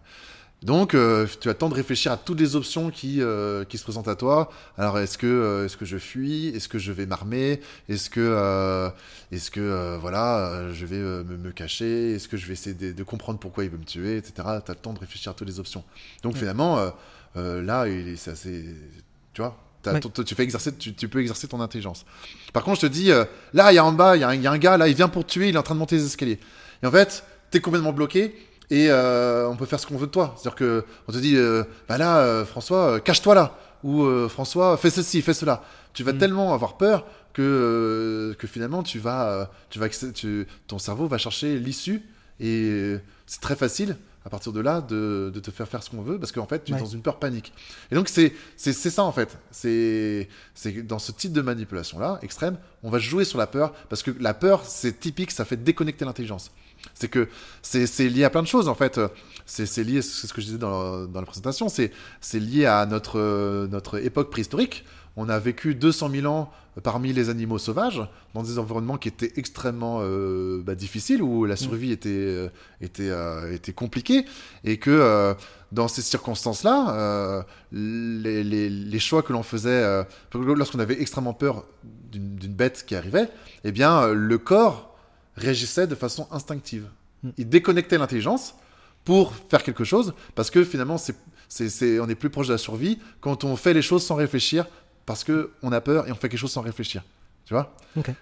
[0.64, 3.76] Donc, euh, tu as le temps de réfléchir à toutes les options qui, euh, qui
[3.76, 4.50] se présentent à toi.
[4.78, 6.48] Alors, est-ce que, euh, est-ce que je fuis?
[6.48, 7.60] Est-ce que je vais m'armer?
[7.90, 8.90] Est-ce que,
[9.30, 12.14] est-ce que voilà, je vais me, cacher?
[12.14, 14.32] Est-ce que je vais essayer de, comprendre pourquoi il veut me tuer, etc.
[14.36, 15.84] Tu as le temps de réfléchir à toutes les options.
[16.22, 16.90] Donc, finalement,
[17.34, 17.84] là,
[18.16, 18.64] c'est assez.
[19.34, 19.58] Tu vois
[20.24, 22.06] tu, fais exercer, tu, peux exercer ton intelligence.
[22.54, 23.10] Par contre, je te dis,
[23.52, 25.10] là, il y a en bas, il y, y, a un gars, là, il vient
[25.10, 26.40] pour te tuer, il est en train de monter les escaliers.
[26.82, 28.34] Et en fait, tu es complètement bloqué
[28.74, 30.34] et euh, on peut faire ce qu'on veut de toi.
[30.36, 34.90] C'est-à-dire que on te dit, euh, bah là, euh, François, cache-toi là, ou François, fais
[34.90, 35.62] ceci, fais cela.
[35.92, 36.18] Tu vas mm.
[36.18, 41.58] tellement avoir peur que que finalement tu vas, tu vas, tu, ton cerveau va chercher
[41.58, 42.02] l'issue
[42.40, 46.00] et c'est très facile à partir de là, de, de te faire faire ce qu'on
[46.00, 46.80] veut, parce qu'en fait, tu es Ouais.
[46.80, 47.52] dans une peur panique.
[47.90, 49.36] Et donc, c'est c'est ça, en fait.
[49.50, 54.02] C'est c'est dans ce type de manipulation-là, extrême, on va jouer sur la peur, parce
[54.02, 56.50] que la peur, c'est typique, ça fait déconnecter l'intelligence.
[56.92, 57.28] C'est que
[57.62, 59.00] c'est lié à plein de choses, en fait.
[59.46, 61.90] C'est lié, c'est ce que je disais dans, dans la présentation, c'est
[62.34, 64.84] lié à notre, notre époque préhistorique.
[65.16, 66.50] On a vécu 200 000 ans
[66.82, 68.02] parmi les animaux sauvages,
[68.34, 72.48] dans des environnements qui étaient extrêmement euh, bah, difficiles, où la survie était, euh,
[72.80, 74.24] était, euh, était compliquée,
[74.64, 75.34] et que
[75.70, 81.64] dans ces circonstances-là, les, les- les choix que l'on faisait, lorsqu'on avait extrêmement peur
[82.12, 83.28] d'une bête qui arrivait,
[83.64, 84.93] eh bien, le corps
[85.36, 86.86] réagissait de façon instinctive.
[87.22, 87.30] Mm.
[87.38, 88.54] Il déconnectait l'intelligence
[89.04, 91.16] pour faire quelque chose, parce que finalement, c'est,
[91.48, 94.14] c'est, c'est- on est plus proche de la survie quand on fait les choses sans
[94.14, 94.66] réfléchir,
[95.06, 97.02] parce que on a peur et on fait quelque chose sans réfléchir.
[97.44, 97.74] Tu vois?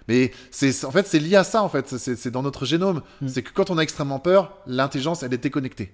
[0.09, 1.87] Mais c'est, en fait, c'est lié à ça, en fait.
[1.97, 3.01] C'est, c'est dans notre génome.
[3.21, 3.27] Mm.
[3.29, 5.93] C'est que quand on a extrêmement peur, l'intelligence, elle est déconnectée.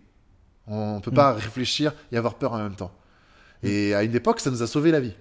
[0.65, 1.15] On ne peut Mm.
[1.15, 2.91] pas réfléchir et avoir peur en même temps.
[3.61, 5.13] Et à une époque, ça nous a sauvé la vie.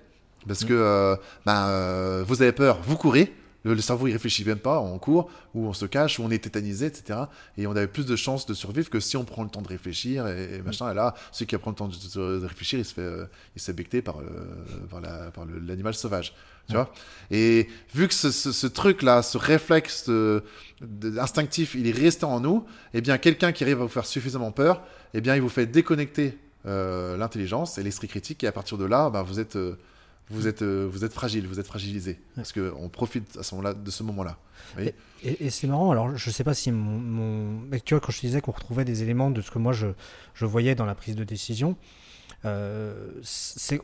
[0.46, 3.34] Parce que euh, ben, euh, vous avez peur, vous courez.
[3.64, 4.80] Le, le cerveau, il réfléchit même pas.
[4.80, 7.20] On court, ou on se cache, ou on est tétanisé, etc.
[7.56, 9.68] Et on avait plus de chances de survivre que si on prend le temps de
[9.68, 10.90] réfléchir et, et machin.
[10.90, 13.66] Et là, celui qui prend le temps de, réfléchir, il se fait, euh, il se
[13.66, 14.24] fait becter par, euh,
[14.88, 16.34] par, la- par le- l'animal sauvage.
[16.68, 16.92] Tu vois?
[17.30, 20.42] Et vu que ce, ce- ce truc-là, ce réflexe de-
[21.18, 24.52] instinctif, il est resté en nous, eh bien, quelqu'un qui arrive à vous faire suffisamment
[24.52, 24.82] peur,
[25.14, 28.84] eh bien, il vous fait déconnecter euh, l'intelligence et l'esprit critique, et à partir de
[28.84, 29.56] là, ben, vous êtes,
[30.30, 33.54] vous êtes, euh, vous êtes fragile, vous êtes fragilisé, parce que on profite à ce
[33.54, 34.38] moment-là de ce moment-là.
[34.78, 38.12] Et, et c'est marrant, alors je sais pas si mon, mon- mais tu vois, quand
[38.12, 39.86] je te disais qu'on retrouvait des éléments de ce que moi je,
[40.34, 41.76] je voyais dans la prise de décision,
[42.44, 43.20] euh,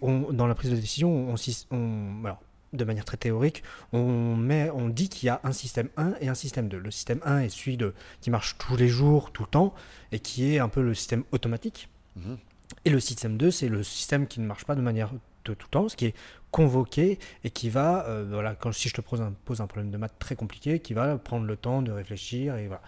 [0.02, 1.34] on- dans la prise de décision, on,
[1.70, 2.40] on- alors,
[2.72, 6.28] de manière très théorique, on, met, on dit qu'il y a un système 1 et
[6.28, 6.78] un système 2.
[6.78, 9.74] Le système 1 est celui de, qui marche tous les jours, tout le temps,
[10.12, 11.88] et qui est un peu le système automatique.
[12.16, 12.36] Mhm.
[12.84, 15.12] Et le système 2, c'est le système qui ne marche pas de manière
[15.44, 16.14] de tout temps, ce qui est
[16.50, 20.18] convoqué et qui va, euh, voilà, quand, si je te pose un, problème de maths
[20.18, 22.56] très compliqué, qui va prendre le temps de réfléchir.
[22.56, 22.82] Et voilà.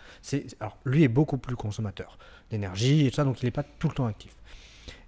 [0.85, 2.19] Lui est beaucoup plus consommateur
[2.51, 4.37] d'énergie et tout ça, donc il n'est pas tout le temps actif.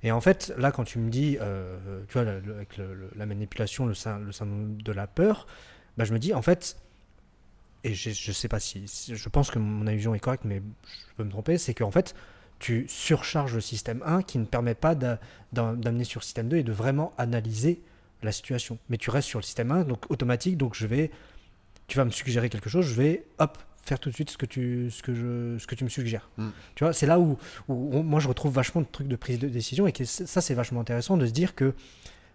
[0.03, 2.79] Et en fait, là, quand tu me dis, euh, tu vois, avec
[3.17, 5.47] la manipulation, le, syn- le syndrome de la peur,
[5.97, 6.77] bah, je me dis, en fait,
[7.85, 10.63] et je, je sais pas si, si- je pense que mon allusion est correcte, mais
[10.87, 12.15] je peux me tromper, c'est qu'en fait,
[12.59, 15.21] tu surcharges le système 1 qui ne permet pas d'a-
[15.53, 17.81] d'am- d'amener sur le système 2 et de vraiment analyser
[18.23, 18.79] la situation.
[18.89, 21.11] Mais tu restes sur le système 1, donc automatique, donc je vais,
[21.87, 24.45] tu vas me suggérer quelque chose, je vais, hop, faire tout de suite ce que
[24.47, 26.29] tu, ce que je, ce que tu me suggères.
[26.37, 26.49] Mm.
[26.75, 29.39] Tu vois, c'est là où, où on- moi je retrouve vachement de trucs de prise
[29.39, 31.75] de décision et que ça c'est vachement intéressant de se dire que,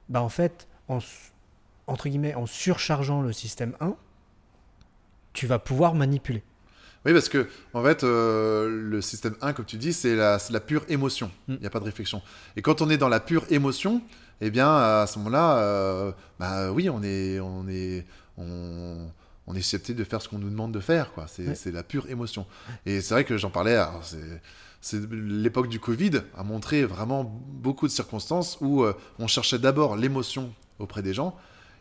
[0.10, 1.00] bah en fait, en,
[1.88, 3.96] entre guillemets, en surchargeant le système 1,
[5.34, 6.44] tu vas pouvoir manipuler.
[7.06, 10.84] Oui, parce que en fait, euh, le système 1, comme tu dis, c'est la, pure
[10.90, 11.30] émotion.
[11.48, 11.58] Il Mm.
[11.60, 12.22] n'y a pas de réflexion.
[12.56, 14.02] Et quand on est dans la pure émotion,
[14.42, 18.06] eh bien, à ce moment-là, euh, bah oui, on est, on est,
[18.38, 19.08] on,
[19.48, 21.12] on est susceptible de faire ce qu'on nous demande de faire.
[21.14, 21.26] Quoi.
[21.28, 21.72] C'est, Ouais.
[21.72, 22.46] la pure émotion.
[22.86, 23.78] Et c'est vrai que j'en parlais.
[24.82, 29.96] c'est l'époque du Covid a montré vraiment beaucoup de circonstances où euh, on cherchait d'abord
[29.96, 31.38] l'émotion auprès des gens.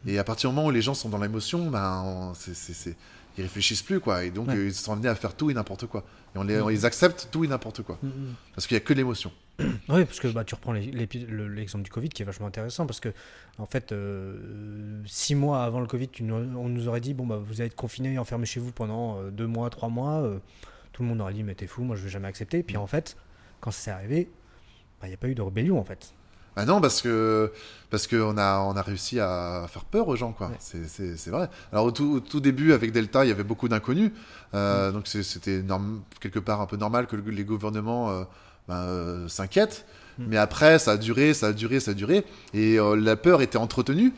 [0.07, 2.97] Et à partir du moment où les gens sont dans l'émotion, ben, c'est,
[3.39, 4.25] ils réfléchissent plus, quoi.
[4.25, 4.67] Et donc, Ouais.
[4.67, 6.05] ils sont amenés à faire tout et n'importe quoi.
[6.35, 6.71] Et on les, Mhm.
[6.71, 7.99] ils acceptent tout et n'importe quoi.
[8.55, 9.31] Parce qu'il n'y a que l'émotion.
[9.89, 13.11] Oui, parce que bah, tu reprends l'exemple du Covid qui est vachement intéressant parce que,
[13.59, 17.37] en fait, euh, six mois avant le Covid, tu on nous aurait dit bon, bah,
[17.37, 20.23] vous allez être confinés et enfermés chez vous pendant euh, deux mois, trois mois.
[20.23, 20.39] euh,
[20.93, 22.63] tout le monde aurait dit mais t'es fou, moi je vais jamais accepter.
[22.63, 23.17] Puis en fait,
[23.61, 24.31] quand c'est arrivé,
[25.01, 26.13] bah, il n'y a pas eu de rébellion en fait.
[26.57, 27.51] Ah non, parce que
[27.91, 30.49] parce qu'on a on a réussi à faire peur aux gens, quoi.
[30.49, 30.57] Ouais.
[30.59, 31.49] C'est- vrai.
[31.73, 34.11] Alors au tout, au tout début avec Delta, il y avait beaucoup d'inconnus,
[34.55, 35.63] Euh, donc c'est- c'était
[36.21, 38.25] quelque part un peu normal que le- les gouvernements euh,
[38.69, 39.87] ben, euh, s'inquiètent.
[40.19, 40.25] Mm.
[40.29, 43.57] Mais après, ça a duré, ça a duré, ça a duré, et la peur était
[43.57, 44.13] entretenue.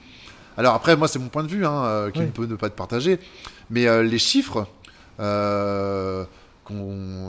[0.57, 2.27] Alors après, moi c'est mon point de vue, hein, qui Oui.
[2.27, 3.21] ne peut ne pas être partagé,
[3.71, 4.67] mais les chiffres.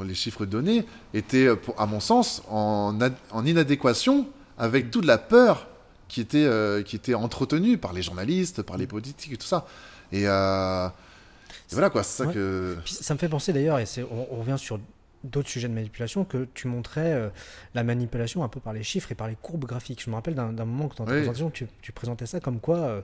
[0.07, 2.97] les chiffres donnés étaient, à mon sens, en
[3.45, 5.67] inadéquation avec toute la peur
[6.07, 9.65] qui était, euh, qui était entretenue par les journalistes, par les politiques et tout ça.
[10.11, 12.33] Et, euh, et voilà quoi, c'est ça Ouais.
[12.33, 12.77] que.
[12.83, 14.79] Puis ça me fait penser d'ailleurs, et on, on revient sur
[15.23, 17.29] d'autres sujets de manipulation, que tu montrais euh,
[17.73, 20.03] la manipulation un peu par les chiffres et par les courbes graphiques.
[20.03, 21.17] Je me rappelle d'un, moment que dans ta Oui.
[21.17, 23.01] présentation, tu, tu présentais ça comme quoi, euh,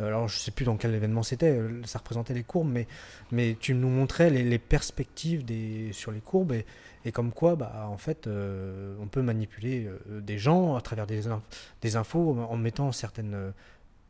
[0.00, 2.88] alors je sais plus dans quel événement c'était, euh, ça représentait les courbes, mais,
[3.30, 6.66] mais tu nous montrais les, les perspectives des, sur les courbes et,
[7.04, 11.06] et comme quoi, bah, en fait, euh, on peut manipuler euh, des gens à travers
[11.06, 11.40] des, inf-
[11.82, 13.52] des infos en, en mettant certaines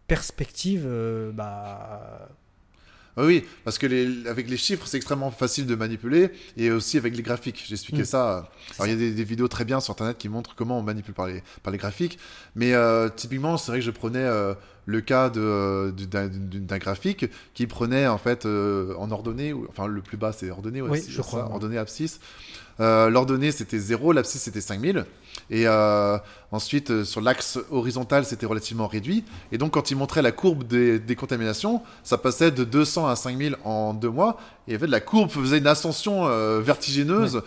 [0.07, 0.85] perspectives.
[0.87, 2.29] euh, bah,
[3.17, 6.97] Ah Oui, parce que les, avec les chiffres, c'est extrêmement facile de manipuler et aussi
[6.97, 7.65] avec les graphiques.
[7.67, 8.07] J'ai expliqué Mm.
[8.07, 8.51] ça.
[8.79, 10.83] Alors, il y a des, des vidéos très bien sur Internet qui montrent comment on
[10.83, 12.19] manipule par les, par les graphiques.
[12.55, 12.73] Mais
[13.17, 14.27] typiquement, c'est vrai que je prenais
[14.87, 20.33] le cas d'un graphique qui prenait en fait euh, en ordonnée, enfin le plus bas
[20.33, 21.53] c'est ordonnée, ouais, Oui, je ça, crois, ouais.
[21.53, 22.21] ordonnée abscisse.
[22.81, 25.05] Euh, L'ordonnée c'était 0, l'abscisse c'était 5000.
[25.49, 26.19] Et euh,
[26.53, 29.25] ensuite, euh, sur l'axe horizontal, c'était relativement réduit.
[29.53, 33.17] Et donc, quand il montrait la courbe des, des contaminations, ça passait de 200 à
[33.17, 34.39] 5000 en deux mois.
[34.69, 37.43] Et en fait, la courbe faisait une ascension euh, vertigineuse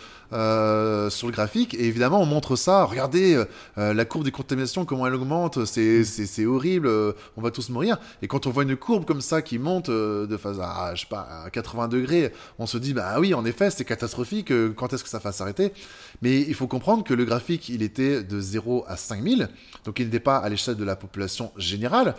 [1.10, 1.74] sur le graphique.
[1.74, 2.82] Et évidemment, on montre ça.
[2.84, 3.40] Regardez
[3.76, 5.64] la courbe des contaminations, comment elle augmente.
[5.64, 6.88] C'est c'est- horrible.
[7.36, 7.98] on va tous mourir.
[8.20, 11.06] Et quand on voit une courbe comme ça qui monte de phase à, je sais
[11.08, 14.52] pas, à 80 degrés, on se dit, bah oui, en effet, c'est catastrophique.
[14.74, 15.72] Quand est-ce que ça va s'arrêter?
[16.20, 19.48] Mais il faut comprendre que le graphique, il était de 0 à 5000.
[19.84, 22.14] Donc, il n'était pas à l'échelle de la population générale.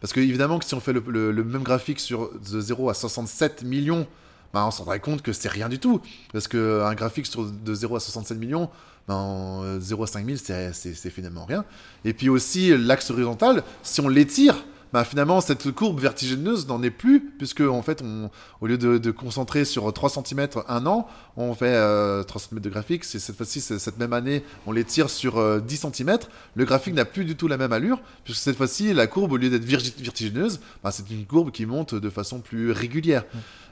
[0.00, 1.00] Parce que, évidemment, que si on fait le,
[1.44, 4.06] même graphique sur de 0 à 67 millions,
[4.52, 6.00] bah, on se rendrait compte que c'est rien du tout.
[6.32, 8.68] Parce qu'un graphique sur de 0 à 67 millions,
[9.06, 11.64] ben, en 0 à 5000, c'est c'est- c'est finalement rien.
[12.04, 14.56] Et puis aussi, l'axe horizontal, si on l'étire,
[14.92, 18.98] ben, finalement, cette courbe vertigineuse n'en est plus, puisque en fait, on, au lieu de,
[18.98, 23.04] de concentrer sur 3 cm un an, on fait euh, 3 cm de graphique.
[23.04, 26.18] C'est cette fois-ci, cette même année, on les tire sur euh, 10 cm.
[26.54, 29.36] Le graphique n'a plus du tout la même allure, puisque cette fois-ci, la courbe, au
[29.36, 33.24] lieu d'être vertigineuse, ben, c'est une courbe qui monte de façon plus régulière.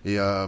[0.05, 0.47] Et, euh,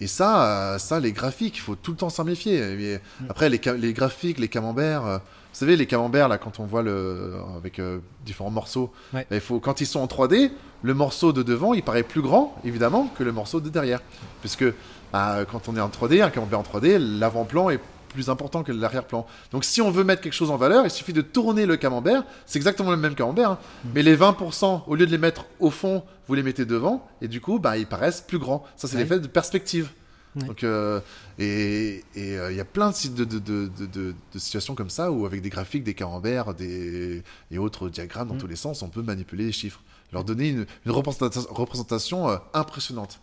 [0.00, 2.56] et ça, euh, ça, les graphiques, il faut tout le temps s'en méfier.
[2.58, 5.24] Et après, les, graphiques, les camemberts, euh, vous
[5.64, 9.26] savez, les camemberts, là, quand on voit le, avec euh, différents morceaux, Ouais.
[9.30, 12.54] il faut, quand ils sont en 3D, le morceau de devant, il paraît plus grand,
[12.64, 14.00] évidemment, que le morceau de derrière.
[14.40, 14.64] Puisque
[15.12, 18.72] bah, quand on est en 3D, un camembert en 3D, l'avant-plan est plus important que
[18.72, 19.26] l'arrière-plan.
[19.52, 22.24] Donc si on veut mettre quelque chose en valeur, il suffit de tourner le camembert.
[22.46, 23.58] C'est exactement le même camembert, hein.
[23.94, 27.28] mais les 20%, au lieu de les mettre au fond, vous les mettez devant, et
[27.28, 28.64] du coup, bah, ils paraissent plus grands.
[28.76, 29.02] Ça, c'est Ouais.
[29.02, 29.90] l'effet de perspective.
[30.36, 30.44] Ouais.
[30.44, 31.00] Donc, euh,
[31.38, 34.74] et euh, il y a plein de, sites de, de, de, de, de- de situations
[34.74, 38.38] comme ça où, avec des graphiques, des camemberts des, et autres diagrammes dans Mm.
[38.38, 39.80] tous les sens, on peut manipuler les chiffres,
[40.12, 43.20] leur donner une, une représenta- représentation euh, impressionnante.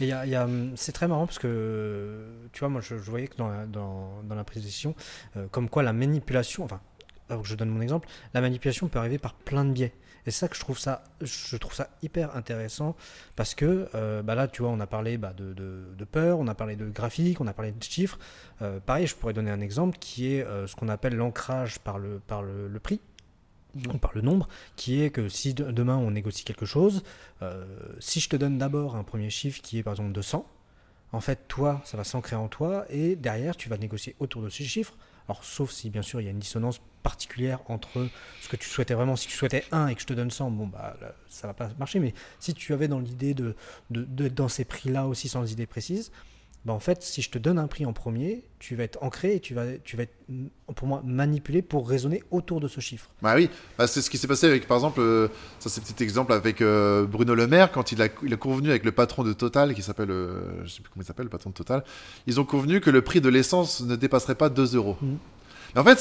[0.00, 3.28] Et y y a, hum, c'est très marrant parce que, tu vois, moi je, voyais
[3.28, 4.44] que dans la, dans, dans la
[5.36, 6.80] euh, comme quoi la manipulation, enfin,
[7.28, 9.92] avant que je donne mon exemple, la manipulation peut arriver par plein de biais.
[10.24, 12.94] Et c'est ça que je trouve ça, je trouve ça hyper intéressant
[13.34, 16.54] parce que euh, bah là, tu vois, on a parlé bah, de, peur, on a
[16.54, 18.18] parlé de graphique, on a parlé de chiffres.
[18.86, 23.00] Pareil, je pourrais donner un exemple qui est ce qu'on appelle l'ancrage par le prix
[23.92, 27.02] ou par le nombre, qui est que si de- demain on négocie quelque chose,
[27.42, 27.64] euh,
[28.00, 30.46] si je te donne d'abord un premier chiffre qui est par exemple 200,
[31.12, 34.48] en fait toi ça va s'ancrer en toi et derrière tu vas négocier autour de
[34.48, 34.94] ce chiffre.
[35.28, 38.08] Alors sauf si bien sûr il y a une dissonance particulière entre
[38.40, 40.50] ce que tu souhaitais vraiment, si tu souhaitais 1 et que je te donne 100,
[40.50, 40.96] bon bah
[41.28, 43.56] ça va pas marcher, mais si tu avais dans l'idée de,
[43.90, 46.12] de- dans ces prix-là aussi sans idée précise,
[46.64, 49.34] bah en fait si je te donne un prix en premier, tu vas être ancré
[49.34, 50.14] et tu vas, tu vas être
[50.76, 53.10] pour moi manipulé pour raisonner autour de ce chiffre.
[53.20, 55.84] Bah oui, bah, c'est ce qui s'est passé avec, par exemple, euh, ça c'est un
[55.84, 58.92] petit exemple avec euh, Bruno Le Maire, quand il a, il a convenu avec le
[58.92, 61.54] patron de Total, qui s'appelle, euh, je sais plus comment il s'appelle, le patron de
[61.54, 61.82] Total,
[62.26, 64.96] ils ont convenu que le prix de l'essence ne dépasserait pas 2 euros.
[65.74, 65.98] Mais en fait,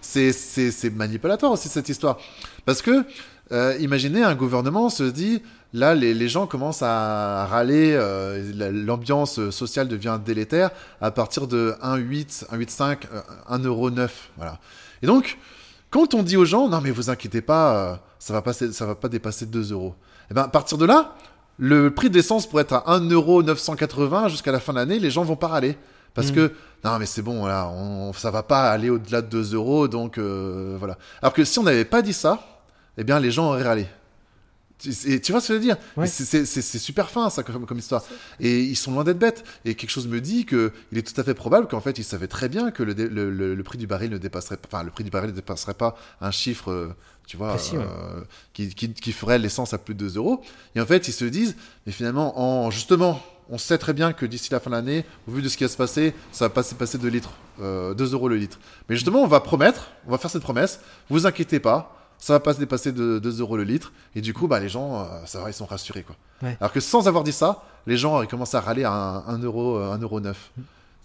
[0.00, 2.18] c'est- manipulatoire aussi cette histoire.
[2.64, 3.04] Parce que,
[3.52, 8.70] euh, imaginez, un gouvernement se dit, là, les, les gens commencent à râler, euh, la-
[8.70, 14.08] l'ambiance sociale devient délétère à partir de 1,8, 1,85, euh, 1,9€.
[14.36, 14.58] Voilà.
[15.02, 15.38] Et donc,
[15.90, 18.86] quand on dit aux gens, non mais vous inquiétez pas, euh, ça va pas, ça
[18.86, 19.94] va pas dépasser 2 euros.
[20.30, 21.14] Et ben, à partir de là,
[21.58, 25.22] le prix de l'essence pourrait être à 1,980€ jusqu'à la fin de l'année, les gens
[25.24, 25.76] vont pas râler.
[26.14, 26.34] Parce Mm.
[26.34, 26.52] que,
[26.84, 30.18] non mais c'est bon, voilà, on, ça va pas aller au-delà de 2 euros, donc
[30.18, 30.98] euh, voilà.
[31.22, 32.40] Alors que si on n'avait pas dit ça,
[33.00, 33.86] eh bien les gens auraient râlé.
[34.78, 35.76] Tu, et tu vois ce que je veux dire?
[35.96, 36.06] Ouais.
[36.06, 36.46] C'est-
[36.78, 38.02] super fin ça comme, comme histoire.
[38.38, 39.44] Et ils sont loin d'être bêtes.
[39.66, 42.04] Et quelque chose me dit que il est tout à fait probable qu'en fait ils
[42.04, 44.68] savaient très bien que le, dé- le, le- le prix du baril ne dépasserait pas,
[44.72, 46.94] enfin le prix du baril ne dépasserait pas un chiffre, euh,
[47.26, 47.84] tu vois, Précis, ouais.
[47.84, 48.22] euh,
[48.54, 50.40] qui, qui, qui ferait l'essence à plus de 2 euros.
[50.74, 54.24] Et en fait ils se disent, mais finalement, en justement, on sait très bien que
[54.24, 56.50] d'ici la fin de l'année, au vu de ce qui va se passer, ça va
[56.50, 58.58] pas se passer de litres, euh, 2 euros le litre.
[58.88, 62.40] Mais justement, on va promettre, on va faire cette promesse, vous inquiétez pas, ça va
[62.40, 65.06] pas se dépasser de 2 euros le litre, et du coup, bah, les gens, euh,
[65.26, 66.16] ça va, ils sont rassurés, quoi.
[66.42, 66.56] Ouais.
[66.60, 68.92] Alors que sans avoir dit ça, les gens ils commencent à râler à
[69.26, 70.52] 1 euro, 1 euro 9.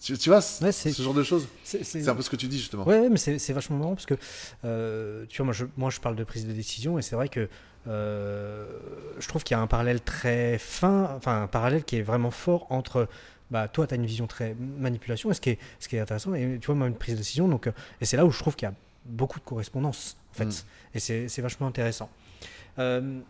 [0.02, 2.60] Tu, tu vois, Ouais, ce genre de choses, C'est un peu ce que tu dis,
[2.60, 2.86] justement.
[2.86, 4.16] Ouais, mais c'est vachement marrant parce que,
[4.64, 7.30] euh, tu vois, moi je, moi je parle de prise de décision et c'est vrai
[7.30, 7.50] que
[7.88, 8.68] euh,
[9.20, 12.32] je trouve qu'il y a un parallèle très fin, enfin un parallèle qui est vraiment
[12.32, 13.08] fort entre,
[13.52, 16.00] bah, toi tu as une vision très manipulation et ce qui est, ce qui est
[16.00, 18.32] intéressant, et tu vois, moi une prise de décision, donc, euh, et c'est là où
[18.32, 20.96] je trouve qu'il y a beaucoup de correspondance en fait, Mm.
[20.96, 22.10] et c'est vachement intéressant.
[22.80, 23.22] Euh,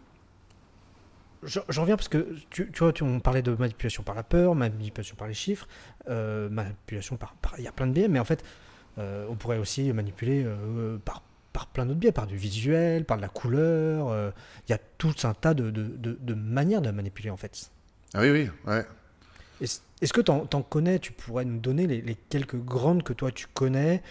[1.46, 4.56] je, reviens parce que tu, tu vois, tu, on parlait de manipulation par la peur,
[4.56, 5.68] manipulation par les chiffres,
[6.10, 8.44] euh, manipulation par, Il y a plein de biais, mais en fait,
[8.98, 13.18] euh, on pourrait aussi manipuler euh, par, par plein d'autres biais, par du visuel, par
[13.18, 14.34] de la couleur.
[14.68, 17.72] Il y a tout un tas de, de, de, manières de manipuler en fait.
[18.14, 18.86] Ah oui, oui, ouais.
[19.62, 23.32] Est-ce que tu en, connais Tu pourrais nous donner les, les, quelques grandes que toi
[23.32, 24.02] tu connais,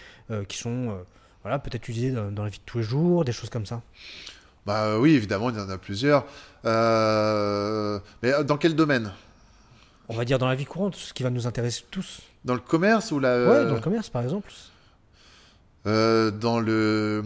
[0.47, 1.05] qui sont
[1.45, 3.83] voilà, peut-être utilisées dans, dans, la vie de tous les jours, des choses comme ça
[4.65, 6.25] bah oui, évidemment, il y en a plusieurs.
[6.65, 9.11] Euh, mais euh, dans quel domaine?
[10.09, 12.21] On va dire dans la vie courante, ce qui va nous intéresser tous.
[12.45, 14.51] Dans le commerce ou la Ouais, dans le commerce par exemple.
[15.85, 17.23] Euh, dans le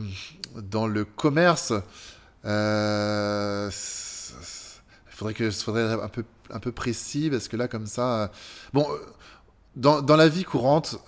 [0.58, 1.72] dans le commerce,
[2.44, 2.50] il
[5.12, 8.32] faudrait que ce faudrait un peu un peu précis parce que là comme ça,
[8.74, 8.86] bon,
[9.78, 11.00] dans, dans la vie courante.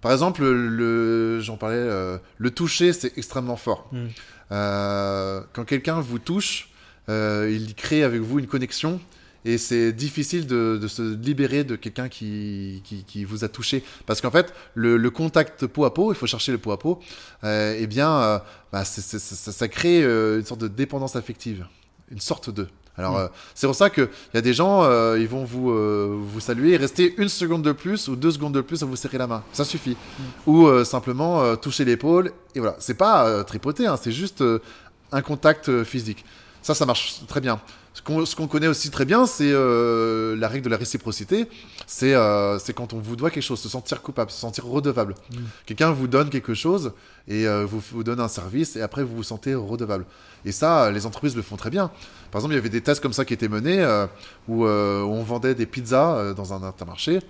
[0.00, 3.88] Par exemple, le, j'en parlais, euh, le toucher, c'est extrêmement fort.
[3.92, 4.06] Mm.
[4.52, 6.70] Euh, quand quelqu'un vous touche,
[7.08, 9.00] euh, il crée avec vous une connexion
[9.44, 13.82] et c'est difficile de, se libérer de quelqu'un qui, qui, vous a touché.
[14.04, 17.00] Parce qu'en fait, le, contact peau à peau, il faut chercher le peau à peau,
[17.44, 21.66] eh bien, bah, ça, crée une sorte de dépendance affective,
[22.10, 22.66] une sorte de.
[22.98, 23.20] Alors, mm.
[23.20, 26.40] euh, c'est pour ça qu'il y a des gens, euh, ils vont vous, euh, vous
[26.40, 29.18] saluer et rester une seconde de plus ou deux secondes de plus à vous serrer
[29.18, 29.42] la main.
[29.52, 29.96] Ça suffit.
[30.46, 30.50] Mm.
[30.50, 32.32] Ou simplement toucher l'épaule.
[32.54, 32.76] Et voilà.
[32.78, 34.42] C'est pas tripoter, hein, c'est juste
[35.12, 36.24] un contact physique.
[36.62, 37.60] Ça, ça marche très bien.
[38.06, 41.46] Ce qu'on connaît aussi très bien, c'est la règle de la réciprocité.
[41.86, 42.14] C'est
[42.74, 45.14] quand on vous doit quelque chose, se sentir coupable, se sentir redevable.
[45.32, 45.36] Mm.
[45.66, 46.92] Quelqu'un vous donne quelque chose
[47.26, 50.04] et vous vous donne un service et après vous vous sentez redevable.
[50.44, 51.90] Et ça, les entreprises le font très bien.
[52.30, 54.06] Par exemple, il y avait des tests comme ça qui étaient menés euh,
[54.48, 57.20] où, euh, on vendait des pizzas euh, dans un intermarché.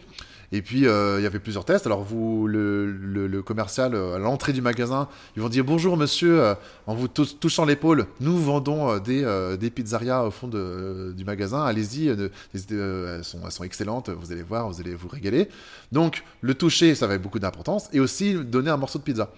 [0.51, 1.87] Et puis, il y avait plusieurs tests.
[1.87, 6.55] Alors, vous, le, commercial, à l'entrée du magasin, ils vont dire Bonjour, monsieur,
[6.87, 11.63] en vous touchant l'épaule, nous vendons des, des pizzerias au fond du magasin.
[11.65, 15.49] Allez-y, elles, elles sont excellentes, vous allez voir, vous allez vous régaler.
[15.93, 17.89] Donc, le toucher, ça avait beaucoup d'importance.
[17.93, 19.31] Et aussi, donner un morceau de pizza.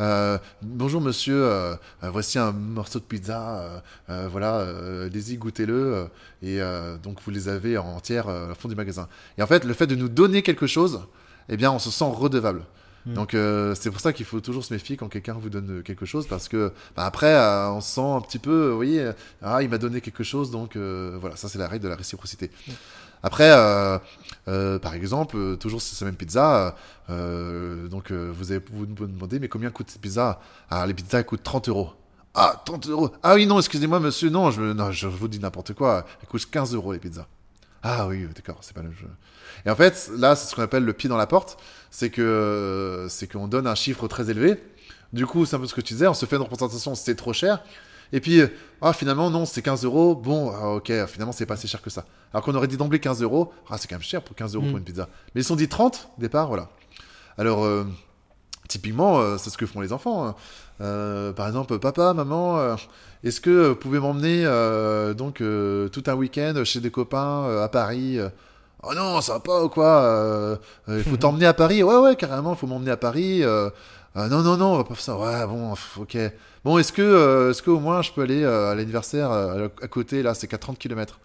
[0.00, 4.60] Euh, bonjour monsieur, euh, euh, voici un morceau de pizza, voilà,
[5.04, 6.08] allez-y, goûtez-le.
[6.42, 6.60] et
[7.02, 9.08] donc vous les avez en entière au fond du magasin.
[9.36, 11.02] Et en fait, le fait de nous donner quelque chose,
[11.48, 12.64] eh bien, on se sent redevable.
[13.06, 13.14] Hmm.
[13.14, 13.36] Donc
[13.74, 16.48] c'est pour ça qu'il faut toujours se méfier quand quelqu'un vous donne quelque chose parce
[16.48, 17.34] que bah, après
[17.68, 19.10] on se sent un petit peu, vous voyez,
[19.42, 22.50] ah il m'a donné quelque chose donc voilà ça c'est la règle de la réciprocité.
[22.66, 22.72] Hmm.
[23.22, 23.98] Après, euh,
[24.48, 26.74] euh, par exemple, euh, toujours cette même pizza,
[27.08, 30.40] donc vous avez vous me demandez, mais combien coûte cette pizza?
[30.70, 31.90] Ah, les pizzas coûtent 30 euros.
[32.34, 33.10] Ah, 30 euros.
[33.22, 36.04] Ah oui, non, excusez-moi, monsieur, non, je, non, je vous dis n'importe quoi.
[36.20, 37.26] Elles coûtent 15 euros les pizzas.
[37.82, 39.08] Ah oui, d'accord, c'est pas le jeu.
[39.64, 41.58] Et en fait, là, c'est ce qu'on appelle le pied dans la porte.
[41.90, 44.62] C'est que c'est qu'on donne un chiffre très élevé.
[45.12, 47.14] Du coup, c'est un peu ce que tu disais, on se fait une représentation, c'est
[47.14, 47.62] trop cher.
[48.12, 48.48] Et puis, euh,
[48.80, 50.14] ah, finalement, non, c'est 15 euros.
[50.14, 52.04] Bon, ah, ok, finalement, c'est pas assez cher que ça.
[52.32, 53.52] Alors qu'on aurait dit d'emblée 15 euros.
[53.68, 54.78] Ah, c'est quand même cher pour 15 euros pour mm.
[54.78, 55.08] une pizza.
[55.34, 56.70] Mais ils sont dit 30 au départ, voilà.
[57.36, 57.84] Alors, euh,
[58.68, 60.26] typiquement, euh, c'est ce que font les enfants.
[60.26, 61.32] Hein.
[61.36, 62.76] par exemple, papa, maman,
[63.24, 64.44] est-ce que vous pouvez m'emmener
[65.14, 68.18] donc tout un week-end chez des copains à Paris
[68.84, 72.54] Oh non, ça va pas ou quoi Il faut t'emmener à Paris Ouais, ouais, carrément,
[72.54, 73.42] il faut m'emmener à Paris.
[74.14, 75.16] Non, non, non, on va pas faire ça.
[75.16, 76.16] Ouais, bon, ok.
[76.64, 79.88] Bon, est-ce que, euh, est-ce qu'au moins je peux aller euh, à l'anniversaire euh, à
[79.88, 81.20] côté, là, c'est qu'à 30 km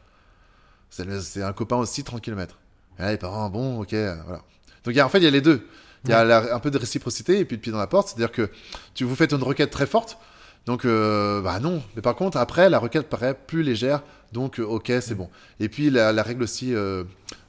[0.89, 2.60] c'est, un copain aussi, 30 km.
[3.00, 4.41] Et là, les parents, bon, ok, voilà.
[4.84, 5.67] Donc, en fait, il y a les deux.
[6.06, 8.32] Il y a un peu de réciprocité et puis le pied dans la porte, c'est-à-dire
[8.32, 8.50] que
[8.93, 10.17] tu vous faites une requête très forte,
[10.65, 11.82] donc bah non.
[11.96, 15.30] Mais par contre, après, la requête paraît plus légère, donc ok, c'est bon.
[15.62, 16.76] Et puis la, règle aussi,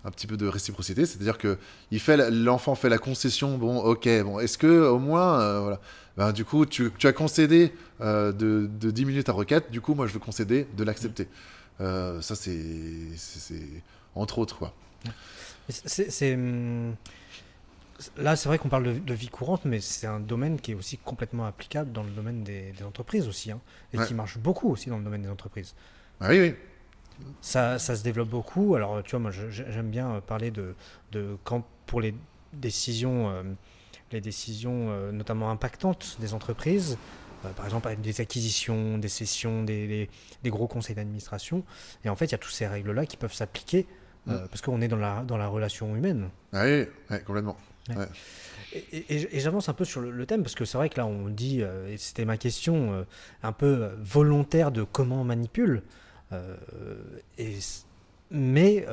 [0.04, 1.56] un petit peu de réciprocité, c'est-à-dire que
[1.90, 5.80] il fait, l'enfant fait la concession, bon, ok, bon, est-ce que au moins, voilà
[6.16, 9.94] ben, du coup, tu, as concédé euh, de, de, 10 minutes à requête, du coup,
[9.94, 11.28] moi, je veux concéder de l'accepter.
[11.80, 12.54] Euh, ça, c'est
[14.14, 14.72] entre autres, quoi.
[15.68, 16.94] C'est hum,
[18.16, 20.98] là, c'est vrai qu'on parle de, vie courante, mais c'est un domaine qui est aussi
[20.98, 23.60] complètement applicable dans le domaine des, entreprises aussi, hein,
[23.92, 25.74] et qui marche beaucoup aussi dans le domaine des entreprises.
[26.20, 26.54] Ah oui, oui.
[27.44, 28.74] Ça, ça, se développe beaucoup.
[28.74, 30.74] Alors, tu vois, moi, j'aime bien parler de,
[31.12, 32.14] de quand pour les
[32.54, 33.28] décisions.
[33.28, 33.42] Euh,
[34.14, 36.96] les décisions euh, notamment impactantes des entreprises,
[37.44, 40.09] euh, par exemple des acquisitions, des cessions, des,
[40.46, 41.64] gros conseils d'administration.
[42.04, 43.87] Et en fait, il y a toutes ces règles-là qui peuvent s'appliquer
[44.28, 44.48] euh, mm.
[44.48, 46.30] parce qu'on est dans la, dans la relation humaine.
[46.52, 46.87] Ah oui,
[47.26, 47.57] complètement.
[48.72, 51.61] Et, j'avance un peu sur le, thème parce que c'est vrai que là on dit,
[51.61, 53.07] et c'était ma question,
[53.42, 55.82] un peu volontaire de comment on manipule.
[57.39, 57.59] Et,
[58.31, 58.87] mais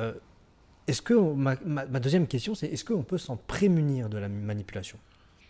[0.86, 1.56] est-ce que ma,
[2.00, 4.98] deuxième question c'est est-ce qu'on peut s'en prémunir de la manipulation?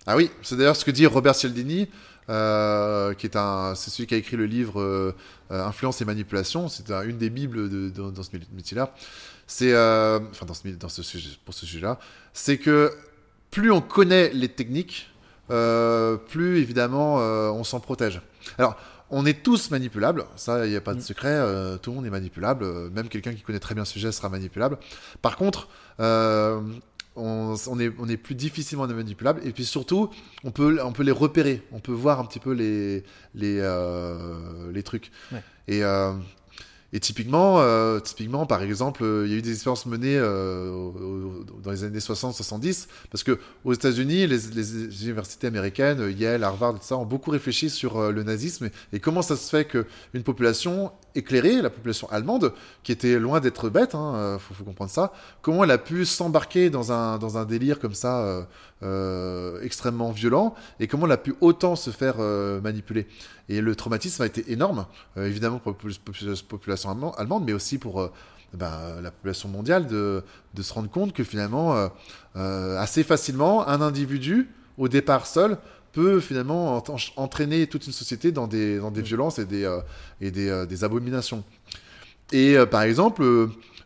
[0.07, 1.89] Ah oui, c'est d'ailleurs ce que dit Robert Cialdini,
[2.28, 5.14] euh, qui est un, c'est celui qui a écrit le livre euh,
[5.51, 6.68] euh, Influence et manipulation.
[6.68, 8.95] C'est une des bibles de, dans ce métier-là.
[9.47, 11.99] C'est, enfin dans ce sujet, pour ce sujet-là,
[12.33, 12.93] c'est que
[13.51, 15.11] plus on connaît les techniques,
[15.49, 18.20] plus évidemment on s'en protège.
[18.59, 18.76] Alors
[19.12, 21.02] on est tous manipulables, ça, il n'y a pas de mm.
[21.02, 21.40] secret,
[21.80, 24.78] tout le monde est manipulable, même quelqu'un qui connaît très bien le sujet sera manipulable.
[25.20, 25.68] Par contre,
[27.16, 30.10] on, est, on est plus difficilement manipulable et puis surtout
[30.44, 33.04] on peut, on peut les repérer, on peut voir un petit peu les,
[33.34, 35.10] les, euh, les trucs.
[35.68, 36.12] Et, euh,
[36.93, 41.84] et typiquement, euh, typiquement, par exemple, il y a eu des expériences menées dans les
[41.84, 47.70] années 60-70, parce que aux États-Unis, les, universités américaines, Yale, Harvard, ça, ont beaucoup réfléchi
[47.70, 52.52] sur le nazisme et, comment ça se fait qu'une population éclairée, la population allemande,
[52.82, 56.70] qui était loin d'être bête, hein, euh, faut, comprendre ça, comment elle a pu s'embarquer
[56.70, 58.42] dans un, dans un délire comme ça euh,
[58.82, 62.16] euh, extrêmement violent, et comment elle a pu autant se faire
[62.62, 63.06] manipuler.
[63.48, 64.86] Et le traumatisme a été énorme,
[65.16, 68.10] évidemment pour la population allemande, mais aussi pour...
[68.54, 70.22] Ben, la population mondiale de,
[70.60, 71.88] se rendre compte que finalement,
[72.34, 75.56] assez facilement, un individu, au départ seul,
[75.93, 76.82] peut finalement
[77.16, 79.05] entraîner toute une société dans des, dans des mm.
[79.05, 79.80] violences et des, euh,
[80.20, 81.45] et des, euh, des, abominations.
[82.32, 83.22] Et euh, par exemple,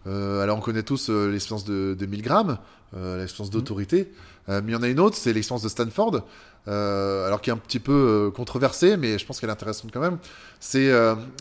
[0.07, 2.59] alors on connaît tous l'expérience de, de Milgram,
[2.93, 3.55] l'expérience mm.
[3.55, 4.13] d'autorité,
[4.49, 6.23] mais il y en a une autre, c'est l'expérience de Stanford,
[6.67, 10.19] alors qui est un petit peu controversée, mais je pense qu'elle est intéressante quand même.
[10.61, 10.93] C'est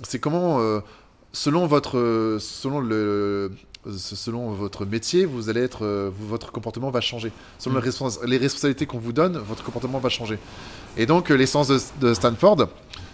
[0.02, 0.82] c'est comment,
[1.32, 3.52] selon, votre, selon le,
[3.92, 7.32] selon votre métier, vous allez être, euh, votre comportement va changer.
[7.60, 8.42] Selon les, mm.
[8.42, 10.40] responsabilités qu'on vous donne, votre comportement va changer.
[10.98, 12.68] Et donc, euh, l'essence de, Stanford,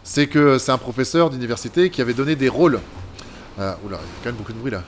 [0.04, 2.80] c'est que c'est un professeur d'université qui avait donné des rôles.
[3.60, 4.84] Euh, oula, il y a quand même beaucoup de bruit là.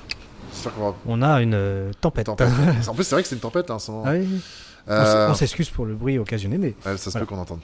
[1.05, 2.29] On a une tempête.
[2.29, 3.69] en plus, c'est vrai que c'est une tempête.
[3.69, 3.77] Hein,
[4.87, 6.75] ah on s'excuse pour le bruit occasionné, mais.
[6.83, 7.59] ça se peut qu'on entende.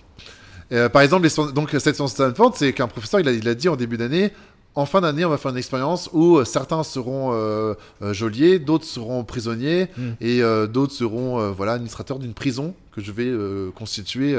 [0.92, 3.76] par exemple, donc, cette de Stanford, c'est qu'un professeur, il a, il a dit en
[3.76, 4.34] début d'année
[4.76, 8.60] en fin d'année, on va faire une expérience où euh, certains seront euh, euh, geôliers,
[8.60, 10.12] d'autres seront prisonniers hmm.
[10.22, 13.32] et d'autres seront voilà administrateurs d'une prison que je vais
[13.74, 14.38] constituer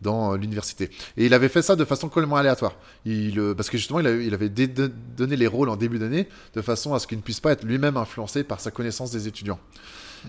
[0.00, 0.90] dans l'université.
[1.16, 2.74] Et il avait fait ça de façon complètement aléatoire.
[3.04, 6.98] Il, parce que justement, il avait, donné les rôles en début d'année de façon à
[6.98, 9.58] ce qu'il ne puisse pas être lui-même influencé par sa connaissance des étudiants.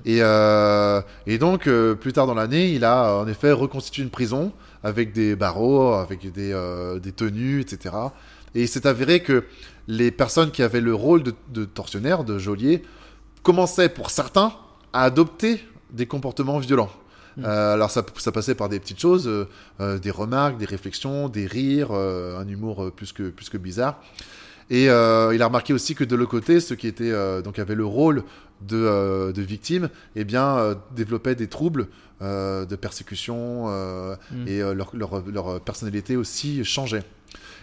[0.05, 1.69] Et, et donc,
[1.99, 4.51] plus tard dans l'année, il a en effet reconstitué une prison
[4.83, 7.95] avec des barreaux, avec des, des tenues, etc.
[8.56, 9.43] Et il s'est avéré que
[9.88, 12.82] les personnes qui avaient le rôle de, tortionnaire, de geôlier,
[13.43, 14.53] commençaient pour certains
[14.93, 16.89] à adopter des comportements violents.
[17.38, 17.43] Hmm.
[17.45, 19.47] Euh, alors ça, ça, passait par des petites choses, euh,
[19.82, 24.01] euh, des remarques, des réflexions, des rires, un humour plus que, plus que bizarre.
[24.72, 27.86] Et il a remarqué aussi que de l'autre côté, ceux qui étaient donc avaient le
[27.86, 28.24] rôle
[28.62, 31.88] de, de victimes, eh bien développaient des troubles
[32.22, 34.47] de persécution hmm.
[34.47, 37.03] et leur, leur, leur, personnalité aussi changeait.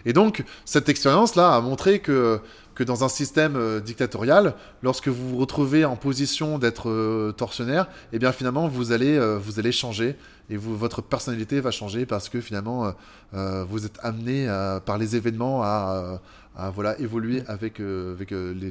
[0.05, 2.39] Et donc, cette expérience-là a montré que,
[2.75, 7.87] que dans un système euh, dictatorial, lorsque vous vous retrouvez en position d'être euh, tortionnaire,
[8.11, 10.15] eh bien finalement, vous allez, euh, vous allez changer
[10.49, 12.93] et vous, votre personnalité va changer parce que finalement,
[13.31, 14.45] vous êtes amené
[14.85, 16.19] par les événements à,
[16.57, 18.69] à voilà, évoluer avec, avec les,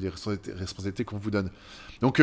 [0.54, 1.48] responsabilités qu'on vous donne.
[2.02, 2.22] Donc,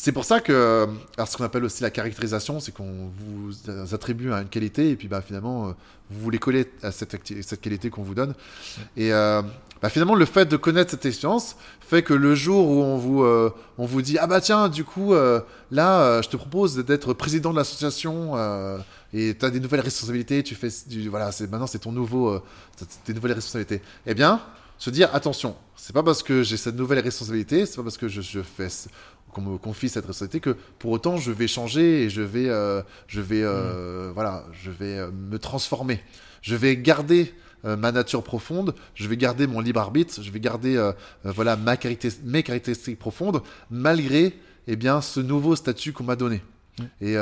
[0.00, 0.86] c'est pour ça que,
[1.16, 3.50] alors ce qu'on appelle aussi la caractérisation, c'est qu'on vous
[3.92, 5.72] attribue à une qualité et puis bah, finalement, euh,
[6.08, 8.34] vous voulez coller à cette, cette qualité qu'on vous donne.
[8.96, 9.42] Et euh,
[9.82, 13.24] bah, finalement, le fait de connaître cette expérience fait que le jour où on vous,
[13.24, 15.14] euh, on vous dit Ah bah tiens, du coup,
[15.72, 18.36] là, je te propose d'être président de l'association
[19.12, 20.68] et tu as des nouvelles responsabilités, tu fais.
[20.86, 22.40] Du, voilà, maintenant c'est ton nouveau.
[23.04, 23.82] tes nouvelles responsabilités.
[24.06, 24.40] Eh bien,
[24.78, 28.06] se dire attention, c'est pas parce que j'ai cette nouvelle responsabilité, c'est pas parce que
[28.06, 28.68] je, je fais
[29.32, 32.82] qu'on me confie cette responsabilité que pour autant je vais changer et je vais, euh,
[33.06, 34.12] je vais, euh, mm.
[34.12, 36.00] voilà, je vais euh, me transformer.
[36.42, 40.80] Je vais garder ma nature profonde, je vais garder mon libre arbitre, je vais garder
[41.24, 41.76] voilà ma
[42.22, 46.40] mes caractéristiques profondes malgré eh bien ce nouveau statut qu'on m'a donné.
[46.78, 46.84] Mm.
[47.00, 47.16] Et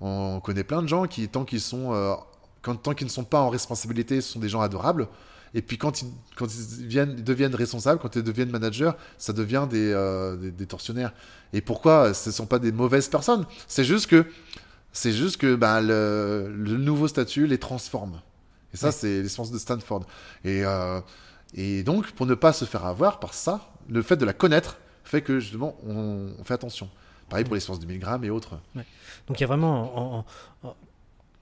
[0.00, 2.16] on connaît plein de gens qui tant qu'ils sont
[2.62, 5.06] quand, tant qu'ils ne sont pas en responsabilité, ce sont des gens adorables.
[5.54, 9.66] Et puis quand ils, quand ils, viennent, deviennent responsables, quand ils deviennent managers, ça devient
[9.68, 11.12] des, euh, des, tortionnaires.
[11.52, 13.46] Et pourquoi ce ne sont pas des mauvaises personnes?
[13.68, 14.26] C'est juste que,
[14.92, 18.20] c'est juste que bah, le, le, nouveau statut les transforme.
[18.72, 20.06] Et ça, c'est l'essence de Stanford.
[20.44, 21.00] Et, euh,
[21.54, 24.78] et donc, pour ne pas se faire avoir par ça, le fait de la connaître
[25.04, 26.88] fait que justement, on, fait attention.
[27.28, 28.58] Pareil pour l'essence de Milgram et autres.
[29.26, 30.24] Donc il y a vraiment en,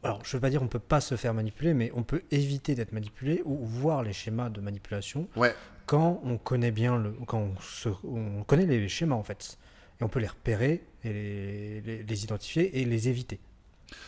[0.03, 2.23] alors je ne veux pas dire on peut pas se faire manipuler, mais on peut
[2.31, 5.55] éviter d'être manipulé ou voir les schémas de manipulation ouais.
[5.87, 7.49] quand on connaît bien le, quand
[8.05, 9.59] on, connaît les schémas en fait,
[10.01, 13.41] et on peut les repérer et les, identifier et les éviter.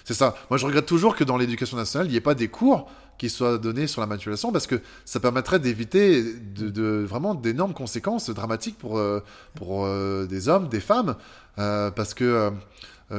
[0.04, 0.36] C'est ça.
[0.48, 2.88] Moi, je regrette toujours que dans l'éducation nationale, il n'y ait pas des cours
[3.18, 8.30] qui soient donnés sur la manipulation parce que ça permettrait d'éviter de, vraiment d'énormes conséquences
[8.30, 9.20] dramatiques pour, euh,
[9.56, 11.16] pour euh, des hommes, des femmes.
[11.58, 12.52] Euh, parce que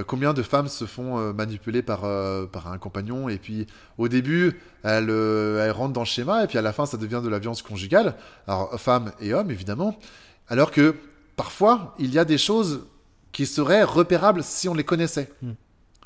[0.07, 2.01] combien de femmes se font manipuler par,
[2.49, 3.67] par un compagnon et puis
[3.97, 7.21] au début, elles, elles rentrent dans le schéma et puis à la fin, ça devient
[7.23, 8.15] de la violence conjugale.
[8.47, 9.99] Alors, femmes et hommes, évidemment.
[10.47, 10.95] Alors que
[11.36, 12.88] parfois, il y a des choses
[13.31, 15.31] qui seraient repérables si on les connaissait.
[15.41, 15.53] Hmm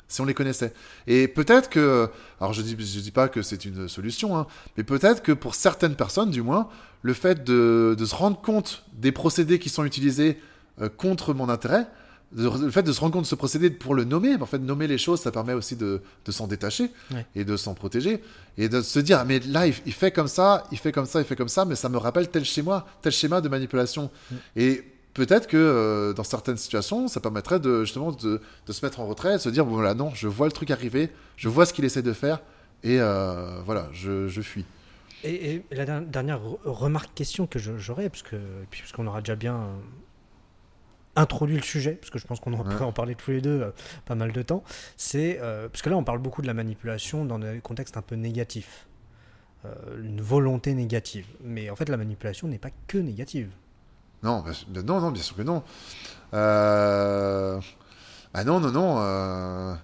[0.08, 0.72] si on les connaissait.
[1.06, 2.08] Et peut-être que,
[2.40, 5.54] alors je dis, je dis pas que c'est une solution, hein, mais peut-être que pour
[5.54, 6.68] certaines personnes, du moins,
[7.02, 10.40] le fait de, se rendre compte des procédés qui sont utilisés
[10.80, 11.86] euh, contre mon intérêt,
[12.36, 14.86] le fait de se rendre compte de ce procédé pour le nommer, en fait, nommer
[14.86, 16.90] les choses, ça permet aussi de, s'en détacher
[17.34, 18.22] et de s'en protéger
[18.58, 21.24] et de se dire, mais là, il, fait comme ça, il fait comme ça, il
[21.24, 24.10] fait comme ça, mais ça me rappelle tel schéma, tel schéma de manipulation.
[24.56, 29.06] Et peut-être que euh, dans certaines situations, ça permettrait de justement de, se mettre en
[29.06, 31.72] retrait, de se dire bon voilà non, je vois le truc arriver, je vois ce
[31.72, 32.40] qu'il essaie de faire
[32.84, 34.66] et euh, voilà, je, fuis.
[35.24, 39.70] Et, la dernière remarque question que j'aurais, puisqu'on aura déjà bien
[41.18, 43.72] introduit le sujet, parce que je pense qu'on en pourrait en parler tous les deux
[44.06, 44.62] pas mal de temps,
[44.96, 48.14] c'est parce que là on parle beaucoup de la manipulation dans des contextes un peu
[48.14, 48.86] négatifs,
[49.98, 53.50] une volonté négative, mais en fait la manipulation n'est pas que négative.
[54.22, 54.44] Non,
[54.74, 55.62] non, non, bien sûr que non.
[56.34, 57.60] Euh...
[58.34, 58.96] Ah non, non, non.
[58.98, 59.74] Euh.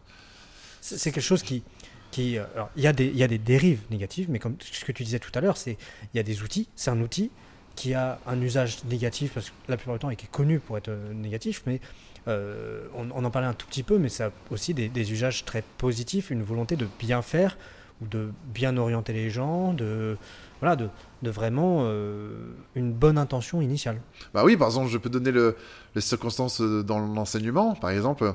[0.80, 1.62] C'est quelque chose qui,
[2.10, 2.44] qui, euh,
[2.76, 5.18] il y, a des, y a des dérives négatives, mais comme ce que tu disais
[5.18, 5.78] tout à l'heure, c'est
[6.12, 6.68] il y a des outils.
[6.76, 7.30] C'est un outil
[7.74, 10.78] qui a un usage négatif parce que la plupart du temps il est connu pour
[10.78, 11.80] être euh, négatif, mais
[12.26, 16.30] on, en parlait un tout petit peu, mais ça a aussi des, usages très positifs,
[16.30, 17.58] une volonté de bien faire
[18.00, 20.16] ou de bien orienter les gens, de
[20.60, 20.88] voilà, de,
[21.22, 22.30] de vraiment euh,
[22.74, 24.00] une bonne intention initiale.
[24.32, 25.56] Bah oui, par exemple, je peux donner le,
[25.94, 28.32] les circonstances euh, dans l'enseignement, par exemple.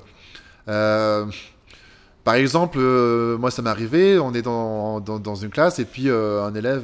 [0.67, 1.25] Euh,
[2.23, 2.79] par exemple,
[3.39, 6.83] moi, ça m'est arrivé, on est dans, dans, une classe et puis un élève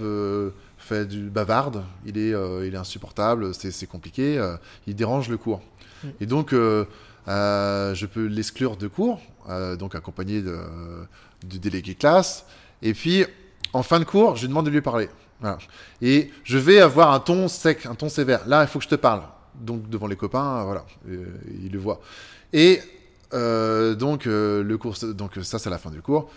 [0.85, 2.33] fait du bavarde, il est,
[2.65, 4.41] il est insupportable, c'est compliqué,
[4.87, 5.61] il dérange le cours.
[6.03, 6.07] Mm.
[6.21, 9.21] Et donc, je peux l'exclure de cours,
[9.77, 10.57] donc accompagné de,
[11.43, 12.45] du délégué classe.
[12.81, 13.25] Et puis,
[13.73, 15.09] en fin de cours, je lui demande de lui parler.
[16.01, 18.47] Et je vais avoir un ton sec, un ton sévère.
[18.47, 19.21] Là, il faut que je te parle.
[19.55, 21.25] Donc, devant les copains, voilà, euh,
[21.63, 22.01] ils le voient.
[22.51, 22.81] Et
[23.33, 26.29] euh, donc, euh, le cours, donc, ça, c'est la fin du cours.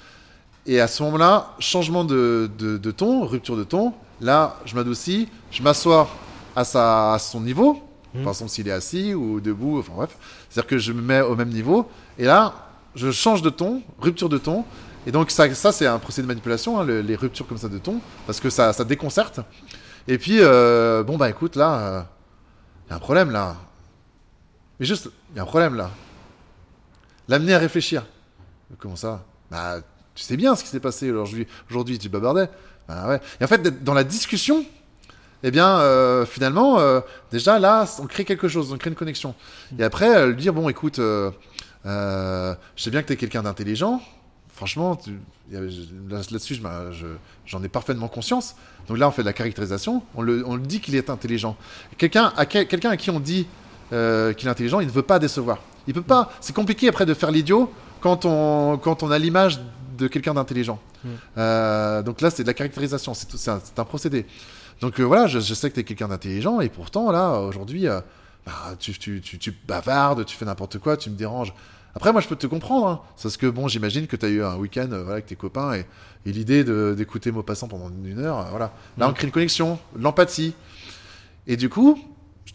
[0.67, 3.93] Et à ce moment-là, changement de, de, ton, rupture de ton.
[4.21, 6.09] Là, je m'adoucis, je m'assois
[6.57, 7.83] à, sa, à son niveau.
[8.15, 8.23] Mmh.
[8.23, 10.17] Par exemple, s'il est assis ou debout, enfin bref.
[10.49, 11.89] C'est-à-dire que je me mets au même niveau.
[12.19, 12.55] Et là,
[12.95, 14.65] je change de ton, rupture de ton.
[15.07, 17.79] Et donc ça, ça c'est un procédé de manipulation, hein, les ruptures comme ça de
[17.79, 19.41] ton, parce que ça, ça déconcerte.
[20.07, 23.57] Et puis, euh, bon bah écoute, là, il euh, y a un problème là.
[24.81, 25.91] Mais juste, il y a un problème là.
[27.29, 28.05] L'amener à réfléchir.
[28.79, 29.25] Comment ça?
[29.51, 29.81] Bah,
[30.15, 32.49] tu sais bien ce qui s'est passé aujourd'hui, aujourd'hui tu babardais.
[32.89, 33.21] Ouais.
[33.41, 34.65] Et en fait, dans la discussion,
[35.43, 36.79] eh bien, euh, finalement,
[37.31, 39.35] déjà là, on crée quelque chose, on crée une connexion.
[39.79, 41.33] Et après, lui dire, bon, écoute, je
[42.77, 44.01] sais bien que tu es quelqu'un d'intelligent,
[44.59, 44.99] franchement,
[46.11, 46.61] là-dessus,
[47.47, 48.57] j'en ai parfaitement conscience.
[48.89, 51.57] Donc là, on fait de la caractérisation, on le, dit qu'il est intelligent.
[51.97, 53.47] Quelqu'un à, qui on dit
[53.93, 55.59] euh, qu'il est intelligent, il ne veut pas décevoir.
[55.87, 56.33] Il peut pas.
[56.41, 59.61] C'est compliqué après de faire l'idiot quand on a l'image
[59.97, 60.79] de quelqu'un d'intelligent.
[61.37, 64.27] Euh, donc là, c'est de la caractérisation, c'est un, un, procédé.
[64.81, 67.87] Donc euh, voilà, je, sais que tu es quelqu'un d'intelligent et pourtant, là, aujourd'hui,
[68.47, 71.53] bah, tu, tu, tu, bavardes, tu fais n'importe quoi, tu me déranges.
[71.99, 72.87] Après, moi, je peux te comprendre.
[72.87, 73.01] Hein.
[73.21, 75.85] parce que, bon, j'imagine que tu as eu un week-end euh, avec tes copains et,
[76.27, 76.63] l'idée
[76.95, 78.73] d'écouter Maupassant pendant une heure, euh, voilà.
[78.99, 80.55] Là, on crée une connexion, l'empathie.
[81.47, 81.99] Et du coup,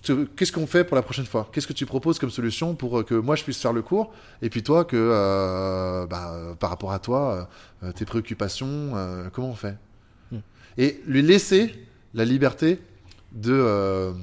[0.03, 1.49] qu'est-ce qu'on fait pour la prochaine fois?
[1.51, 4.13] Qu'est-ce que tu proposes comme solution pour euh, que moi, je puisse faire le cours?
[4.41, 7.49] Et puis toi, que bah, par rapport à toi,
[7.95, 8.93] tes préoccupations,
[9.33, 9.77] comment on fait?
[10.31, 10.39] Hmm.
[10.77, 11.73] Et lui laisser
[12.13, 12.79] la liberté
[13.31, 14.13] de,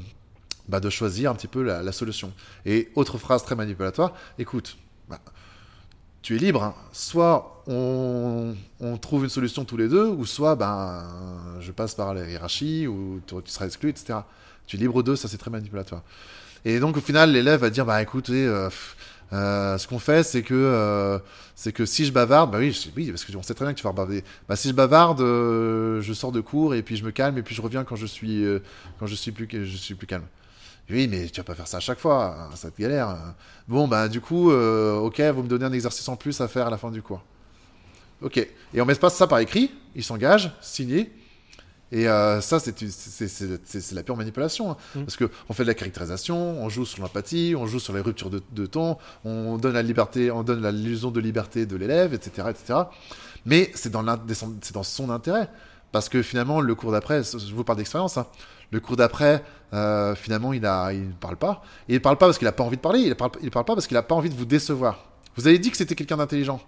[0.68, 2.32] bah, de choisir un petit peu la, la solution.
[2.66, 4.76] Et autre phrase très manipulatoire, écoute,
[5.08, 5.20] bah,
[6.22, 6.62] tu es libre.
[6.62, 6.74] Hein.
[6.92, 8.54] Soit on,
[9.00, 11.04] trouve une solution tous les deux, ou soit ben,
[11.60, 14.20] je passe par la hiérarchie, ou tu, seras exclu, etc.
[14.70, 16.02] Tu es libre d'eux, ça c'est très manipulatoire.
[16.64, 18.70] Et donc au final, l'élève va dire, bah écoutez, euh,
[19.32, 21.18] euh, ce qu'on fait, c'est que, euh,
[21.56, 23.82] c'est que si je bavarde, bah oui, oui, parce qu'on sait très bien que tu
[23.82, 24.22] vas bavarder.
[24.48, 27.52] Bah, si je bavarde, je sors de cours et puis je me calme et puis
[27.52, 28.44] je reviens quand je suis,
[29.00, 30.26] quand je suis plus, je suis plus calme.
[30.88, 33.16] Oui, mais tu vas pas faire ça à chaque fois, hein, ça te galère.
[33.66, 36.70] Bon, bah du coup, ok, vous me donnez un exercice en plus à faire à
[36.70, 37.24] la fin du cours.
[38.22, 41.10] Ok, et on met ça par écrit, il s'engage, signé,
[41.93, 44.70] Et euh, ça, c'est la pure manipulation.
[44.70, 44.76] hein.
[44.95, 45.05] Mm.
[45.05, 48.30] Parce qu'on fait de la caractérisation, on joue sur l'empathie, on joue sur les ruptures
[48.30, 52.49] de, de ton, on donne la liberté, on donne l'illusion de liberté de l'élève, etc.,
[52.51, 52.80] etc.
[53.47, 54.05] Mais c'est dans,
[54.82, 55.49] son intérêt.
[55.93, 58.26] Parce que finalement, le cours d'après, je vous parle d'expérience, hein,
[58.70, 61.62] le cours d'après, euh, finalement, il a, il ne parle pas.
[61.88, 63.32] Et il ne parle pas parce qu'il n'a pas envie de parler, il ne parle,
[63.43, 65.05] il parle pas parce qu'il n'a pas envie de vous décevoir.
[65.34, 66.61] Vous avez dit que c'était quelqu'un d'intelligent.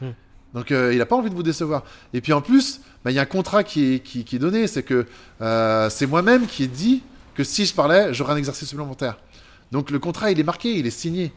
[0.00, 0.12] Hmm.
[0.54, 1.84] Donc euh, il n'a pas envie de vous décevoir.
[2.12, 4.38] Et puis en plus, bah, il y a un contrat qui est, qui, qui est
[4.40, 5.06] donné, c'est que
[5.40, 7.02] euh, c'est moi-même qui ai dit
[7.34, 9.18] que si je parlais, j'aurais un exercice supplémentaire.
[9.72, 11.32] Donc le contrat, il est marqué, il est signé.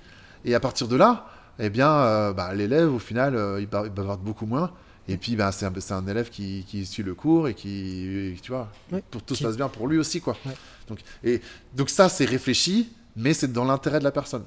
[0.46, 1.28] Et à partir de là,
[1.60, 4.72] eh bien, euh, bah, l'élève, au final, il, il bavarde beaucoup moins.
[5.08, 8.70] Et puis, bah, c'est un, élève qui, qui suit le cours et qui, tu vois,
[8.92, 9.00] Oui.
[9.12, 10.36] pour, tout Qui- se passe bien pour lui aussi, quoi.
[10.46, 10.54] Ouais.
[10.88, 11.42] Donc, et,
[11.76, 14.44] donc ça, c'est réfléchi, mais c'est dans l'intérêt de la personne.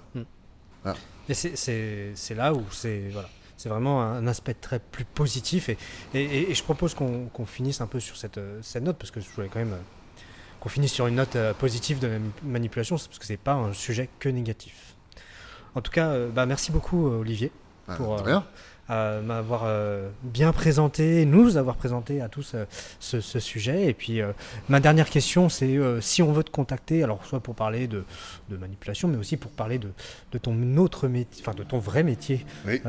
[1.29, 5.69] Et c'est- c'est c'est là où c'est voilà, c'est vraiment un aspect très plus positif.
[5.69, 5.79] Et,
[6.15, 9.11] et, et- et je propose qu'on finisse un peu sur cette, euh, cette note, parce
[9.11, 9.79] que je voulais quand même euh,
[10.61, 13.73] qu'on finisse sur une note euh, positive de mani- manipulation, parce que c'est pas un
[13.73, 14.95] sujet que négatif.
[15.75, 17.53] En tout cas, bah, merci beaucoup Olivier
[17.89, 18.19] Ah, Pour,
[18.91, 22.64] euh, m'avoir euh, bien présenté, nous avoir présenté à tous euh,
[23.01, 23.87] ce, ce sujet.
[23.87, 24.32] Et puis, euh,
[24.68, 28.05] ma dernière question, c'est si on veut te contacter, alors soit pour parler de,
[28.49, 29.89] de manipulation, mais aussi pour parler de,
[30.32, 32.80] de ton autre métier, enfin de ton vrai métier, Oui.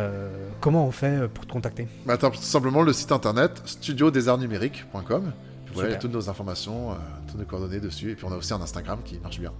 [0.61, 1.87] comment on fait pour te contacter?
[2.05, 5.31] Bah, tout simplement le site internet studiodesartsnumériques.com.
[5.73, 6.95] Voilà, il y a toutes nos informations,
[7.27, 8.11] toutes nos coordonnées dessus.
[8.11, 9.51] Et puis on a aussi un Instagram qui marche bien.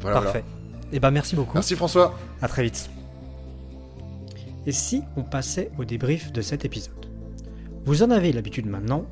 [0.00, 0.32] Voilà, voilà.
[0.32, 0.44] Parfait.
[0.92, 1.54] Et ben merci beaucoup.
[1.54, 2.14] Merci François.
[2.42, 2.88] À très vite.
[4.66, 7.06] Et si on passait au débrief de cet épisode?
[7.84, 9.06] Vous en avez l'habitude maintenant.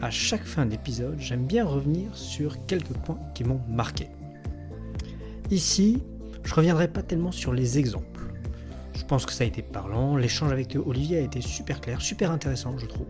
[0.00, 4.08] À chaque fin d'épisode, j'aime bien revenir sur quelques points qui m'ont marqué.
[5.50, 6.02] Ici,
[6.44, 8.22] je reviendrai pas tellement sur les exemples.
[8.94, 10.16] Je pense que ça a été parlant.
[10.16, 13.06] L'échange avec Olivier a été super clair, super intéressant, je trouve.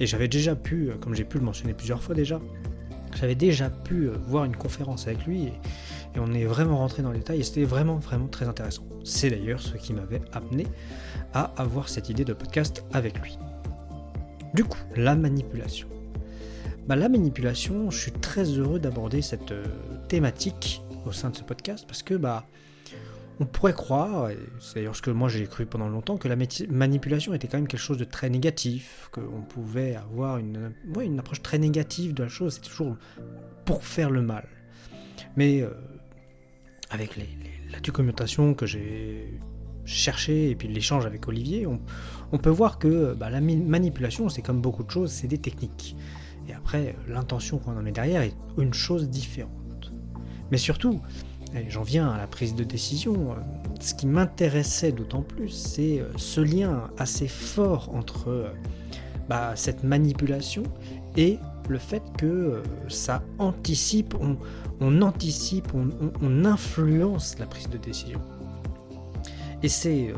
[0.00, 2.40] Et j'avais déjà pu, euh, comme j'ai pu le mentionner plusieurs fois déjà,
[3.16, 5.52] j'avais déjà pu euh, voir une conférence avec lui et,
[6.16, 8.82] on est vraiment rentré dans les détails et c'était vraiment vraiment très intéressant.
[9.08, 10.66] C'est d'ailleurs ce qui m'avait amené
[11.32, 13.38] à avoir cette idée de podcast avec lui.
[14.54, 15.88] Du coup, la manipulation.
[16.86, 19.64] Bah, la manipulation, je suis très heureux d'aborder cette euh,
[20.08, 22.46] thématique au sein de ce podcast parce que bah
[23.40, 26.36] on pourrait croire, et c'est d'ailleurs ce que moi j'ai cru pendant longtemps, que la
[26.68, 30.72] manipulation était quand même quelque chose de très négatif, qu'on pouvait avoir une,
[31.18, 32.96] approche très négative de la chose, c'est toujours
[33.64, 34.48] pour faire le mal.
[35.36, 35.70] Mais euh,
[36.90, 37.28] avec les-
[37.70, 39.40] la documentation que j'ai
[39.84, 44.60] cherchée et puis l'échange avec Olivier, on, peut voir que bah, la manipulation, c'est comme
[44.60, 45.96] beaucoup de choses, c'est des techniques.
[46.48, 49.92] Et après, l'intention qu'on en met derrière est une chose différente.
[50.50, 51.00] Mais surtout,
[51.68, 53.34] j'en viens à la prise de décision, euh,
[53.80, 58.48] ce qui m'intéressait d'autant plus, c'est euh, ce lien assez fort entre euh,
[59.28, 60.62] bah, cette manipulation
[61.16, 61.38] et
[61.68, 64.14] le fait que ça anticipe,
[64.80, 68.20] on anticipe, on, influence la prise de décision.
[69.62, 70.14] Et c'est, euh,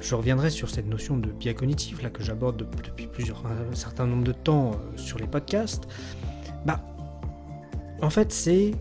[0.00, 3.74] je reviendrai sur cette notion de biais cognitif là que j'aborde de- depuis plusieurs, un
[3.74, 5.86] certain nombre de temps euh, sur les podcasts.
[6.64, 6.80] Bah,
[8.02, 8.72] en fait, c'est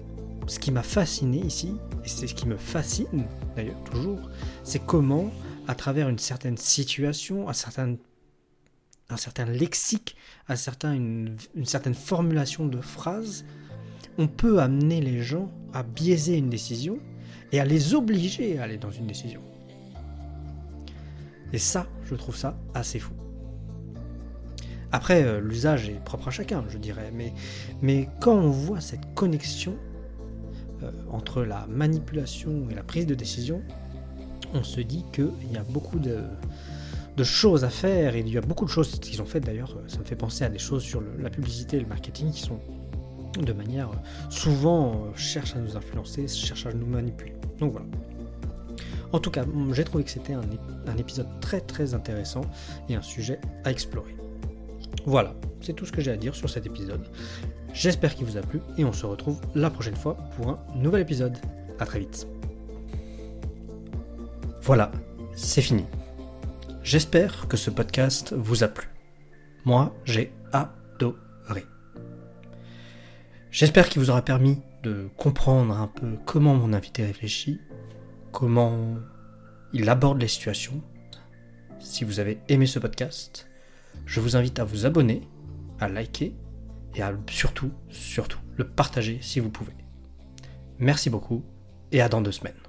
[0.48, 3.26] ce qui m'a fasciné ici, et c'est ce qui me fascine
[3.56, 4.30] d'ailleurs toujours,
[4.64, 5.32] c'est comment,
[5.68, 7.96] à travers une certaine situation, un certain,
[9.10, 10.16] un certain lexique,
[10.56, 13.46] certain, une, une certaine formulation de phrases,
[14.18, 17.00] on peut amener les gens à biaiser une décision
[17.52, 19.42] et à les obliger à aller dans une décision.
[21.54, 23.14] Et ça, je trouve ça assez fou.
[24.92, 27.12] Après, euh, l'usage est propre à chacun, je dirais,
[27.82, 29.76] mais, quand on voit cette connexion
[30.84, 33.62] euh, entre la manipulation et la prise de décision,
[34.54, 36.24] on se dit qu'il y a beaucoup de,
[37.24, 40.00] choses à faire, et il y a beaucoup de choses qu'ils ont faites d'ailleurs, ça
[40.00, 42.60] me fait penser à des choses sur la publicité et le marketing qui sont
[43.38, 47.34] de manière euh, souvent euh, cherchent à nous influencer, cherchent à nous manipuler.
[47.60, 47.88] Donc voilà.
[49.12, 52.42] En tout cas, j'ai trouvé que c'était un épisode très très intéressant
[52.90, 54.16] et un sujet à explorer.
[55.06, 57.08] Voilà, c'est tout ce que j'ai à dire sur cet épisode.
[57.74, 61.02] J'espère qu'il vous a plu et on se retrouve la prochaine fois pour un nouvel
[61.02, 61.38] épisode.
[61.80, 62.28] A très vite.
[64.62, 64.92] Voilà,
[65.36, 65.86] c'est fini.
[66.84, 68.88] J'espère que ce podcast vous a plu.
[69.66, 70.85] Moi, j'ai adoré.
[73.56, 77.62] J'espère qu'il vous aura permis de comprendre un peu comment mon invité réfléchit,
[78.34, 78.96] comment
[79.72, 80.84] il aborde les situations.
[81.80, 83.48] Si vous avez aimé ce podcast,
[84.06, 85.22] je vous invite à vous abonner,
[85.80, 86.36] à liker
[86.96, 89.72] et à surtout, surtout, le partager si vous pouvez.
[90.78, 91.46] Merci beaucoup
[91.94, 92.65] et à dans deux semaines.